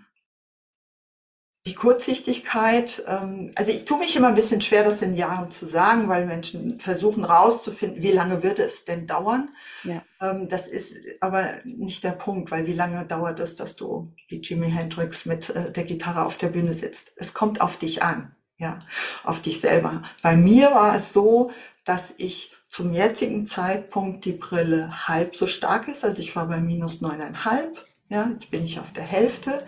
die 1.69 1.75
Kurzsichtigkeit, 1.75 3.05
ähm, 3.07 3.51
also 3.55 3.71
ich 3.71 3.85
tue 3.85 3.99
mich 3.99 4.17
immer 4.17 4.29
ein 4.29 4.35
bisschen 4.35 4.63
schwer, 4.63 4.85
das 4.85 5.03
in 5.03 5.15
Jahren 5.15 5.51
zu 5.51 5.67
sagen, 5.67 6.09
weil 6.09 6.25
Menschen 6.25 6.81
versuchen 6.81 7.25
rauszufinden, 7.25 8.03
wie 8.03 8.11
lange 8.11 8.43
wird 8.43 8.59
es 8.59 8.87
denn 8.87 9.07
dauern. 9.07 9.51
Ja. 9.85 10.03
Ähm, 10.23 10.49
das 10.49 10.67
ist 10.67 10.97
aber 11.21 11.51
nicht 11.65 12.05
der 12.05 12.13
Punkt, 12.13 12.51
weil 12.51 12.67
wie 12.67 12.73
lange 12.73 13.05
dauert 13.05 13.39
es, 13.39 13.55
dass 13.55 13.77
du 13.77 14.11
wie 14.29 14.41
Jimi 14.41 14.71
Hendrix 14.71 15.27
mit 15.27 15.51
äh, 15.51 15.71
der 15.71 15.85
Gitarre 15.85 16.25
auf 16.25 16.39
der 16.39 16.49
Bühne 16.49 16.73
sitzt? 16.73 17.13
Es 17.17 17.35
kommt 17.35 17.61
auf 17.61 17.77
dich 17.77 18.03
an, 18.03 18.35
ja, 18.57 18.79
auf 19.23 19.43
dich 19.43 19.61
selber. 19.61 20.03
Bei 20.23 20.37
mir 20.37 20.71
war 20.71 20.97
es 20.97 21.13
so, 21.13 21.51
dass 21.85 22.15
ich 22.17 22.57
zum 22.71 22.95
jetzigen 22.95 23.45
Zeitpunkt 23.45 24.25
die 24.25 24.33
Brille 24.33 25.07
halb 25.07 25.37
so 25.37 25.47
stark 25.47 25.87
ist. 25.89 26.03
Also 26.03 26.23
ich 26.23 26.35
war 26.35 26.47
bei 26.47 26.61
minus 26.61 27.03
neuneinhalb. 27.03 27.85
Ja, 28.09 28.31
jetzt 28.33 28.51
bin 28.51 28.65
ich 28.65 28.81
auf 28.81 28.93
der 28.95 29.05
Hälfte. 29.05 29.67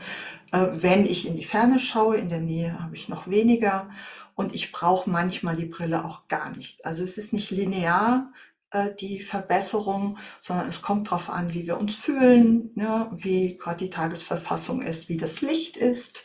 Äh, 0.52 0.68
wenn 0.72 1.06
ich 1.06 1.26
in 1.26 1.36
die 1.36 1.44
Ferne 1.44 1.78
schaue, 1.78 2.16
in 2.16 2.28
der 2.28 2.40
Nähe 2.40 2.82
habe 2.82 2.96
ich 2.96 3.08
noch 3.08 3.28
weniger. 3.28 3.90
Und 4.34 4.54
ich 4.54 4.72
brauche 4.72 5.10
manchmal 5.10 5.56
die 5.56 5.66
Brille 5.66 6.04
auch 6.04 6.28
gar 6.28 6.56
nicht. 6.56 6.84
Also 6.86 7.04
es 7.04 7.18
ist 7.18 7.32
nicht 7.32 7.50
linear 7.50 8.32
äh, 8.70 8.94
die 8.98 9.20
Verbesserung, 9.20 10.18
sondern 10.40 10.68
es 10.68 10.82
kommt 10.82 11.08
darauf 11.08 11.30
an, 11.30 11.52
wie 11.52 11.66
wir 11.66 11.78
uns 11.78 11.94
fühlen, 11.94 12.70
ja, 12.76 13.10
wie 13.14 13.56
gerade 13.56 13.78
die 13.84 13.90
Tagesverfassung 13.90 14.82
ist, 14.82 15.08
wie 15.08 15.16
das 15.16 15.40
Licht 15.42 15.76
ist 15.76 16.24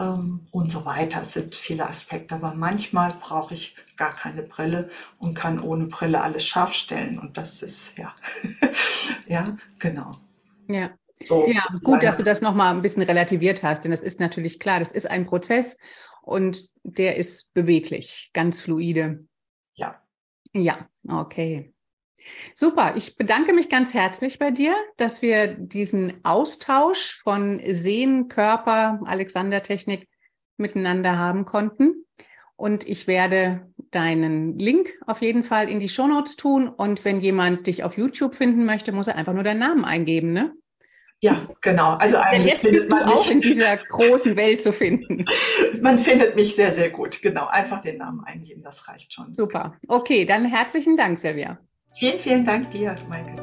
ähm, 0.00 0.46
und 0.50 0.70
so 0.70 0.84
weiter. 0.84 1.22
Es 1.22 1.32
sind 1.34 1.54
viele 1.54 1.88
Aspekte. 1.88 2.34
Aber 2.34 2.54
manchmal 2.54 3.14
brauche 3.20 3.54
ich 3.54 3.76
gar 3.96 4.10
keine 4.10 4.42
Brille 4.42 4.90
und 5.18 5.34
kann 5.34 5.60
ohne 5.60 5.86
Brille 5.86 6.20
alles 6.20 6.46
scharf 6.46 6.72
stellen. 6.74 7.18
Und 7.18 7.36
das 7.36 7.62
ist, 7.62 7.96
ja, 7.96 8.14
ja, 9.26 9.56
genau. 9.78 10.12
Ja. 10.68 10.90
So, 11.26 11.46
ja, 11.48 11.66
gut, 11.82 12.02
dass 12.02 12.16
du 12.16 12.22
das 12.22 12.40
nochmal 12.40 12.74
ein 12.74 12.82
bisschen 12.82 13.02
relativiert 13.02 13.62
hast, 13.62 13.84
denn 13.84 13.90
das 13.90 14.02
ist 14.02 14.20
natürlich 14.20 14.60
klar, 14.60 14.78
das 14.78 14.92
ist 14.92 15.10
ein 15.10 15.26
Prozess 15.26 15.78
und 16.22 16.68
der 16.84 17.16
ist 17.16 17.52
beweglich, 17.54 18.30
ganz 18.32 18.60
fluide. 18.60 19.26
Ja. 19.74 20.00
Ja, 20.52 20.88
okay. 21.08 21.72
Super, 22.54 22.94
ich 22.96 23.16
bedanke 23.16 23.52
mich 23.52 23.68
ganz 23.68 23.94
herzlich 23.94 24.38
bei 24.38 24.50
dir, 24.50 24.74
dass 24.96 25.22
wir 25.22 25.46
diesen 25.46 26.24
Austausch 26.24 27.20
von 27.22 27.60
Sehen, 27.66 28.28
Körper, 28.28 29.00
Alexander-Technik 29.04 30.08
miteinander 30.56 31.16
haben 31.16 31.44
konnten. 31.44 32.04
Und 32.56 32.88
ich 32.88 33.06
werde 33.06 33.72
deinen 33.92 34.58
Link 34.58 34.92
auf 35.06 35.22
jeden 35.22 35.44
Fall 35.44 35.68
in 35.68 35.78
die 35.78 35.88
Shownotes 35.88 36.34
tun. 36.36 36.68
Und 36.68 37.04
wenn 37.04 37.20
jemand 37.20 37.66
dich 37.68 37.84
auf 37.84 37.96
YouTube 37.96 38.34
finden 38.34 38.64
möchte, 38.64 38.90
muss 38.90 39.06
er 39.06 39.14
einfach 39.14 39.32
nur 39.32 39.44
deinen 39.44 39.60
Namen 39.60 39.84
eingeben, 39.84 40.32
ne? 40.32 40.52
Ja, 41.20 41.48
genau. 41.60 41.94
Also 41.94 42.16
eigentlich 42.16 42.52
jetzt 42.52 42.62
bist 42.62 42.92
du 42.92 42.96
auch 42.96 43.28
in 43.28 43.40
dieser 43.42 43.76
großen 43.76 44.36
Welt 44.36 44.60
zu 44.60 44.72
finden. 44.72 45.24
Man 45.80 45.98
findet 45.98 46.36
mich 46.36 46.54
sehr, 46.54 46.72
sehr 46.72 46.90
gut. 46.90 47.20
Genau. 47.22 47.48
Einfach 47.48 47.82
den 47.82 47.98
Namen 47.98 48.22
eingeben, 48.24 48.62
das 48.62 48.86
reicht 48.88 49.12
schon. 49.12 49.34
Super. 49.34 49.74
Okay, 49.88 50.24
dann 50.24 50.44
herzlichen 50.44 50.96
Dank, 50.96 51.18
Silvia. 51.18 51.58
Vielen, 51.94 52.18
vielen 52.18 52.46
Dank 52.46 52.70
dir, 52.70 52.94
Maike. 53.08 53.34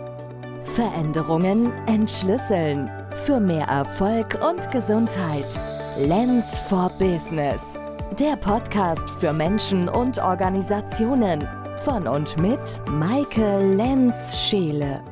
Veränderungen 0.76 1.74
entschlüsseln. 1.88 2.90
Für 3.26 3.40
mehr 3.40 3.66
Erfolg 3.68 4.38
und 4.48 4.72
Gesundheit. 4.72 5.46
Lens 5.98 6.60
for 6.60 6.90
Business. 6.98 7.62
Der 8.20 8.36
Podcast 8.38 9.10
für 9.20 9.34
Menschen 9.34 9.90
und 9.90 10.18
Organisationen. 10.18 11.46
Von 11.80 12.08
und 12.08 12.40
mit 12.40 12.82
Maike 12.90 13.60
Lenz-Scheele. 13.76 15.04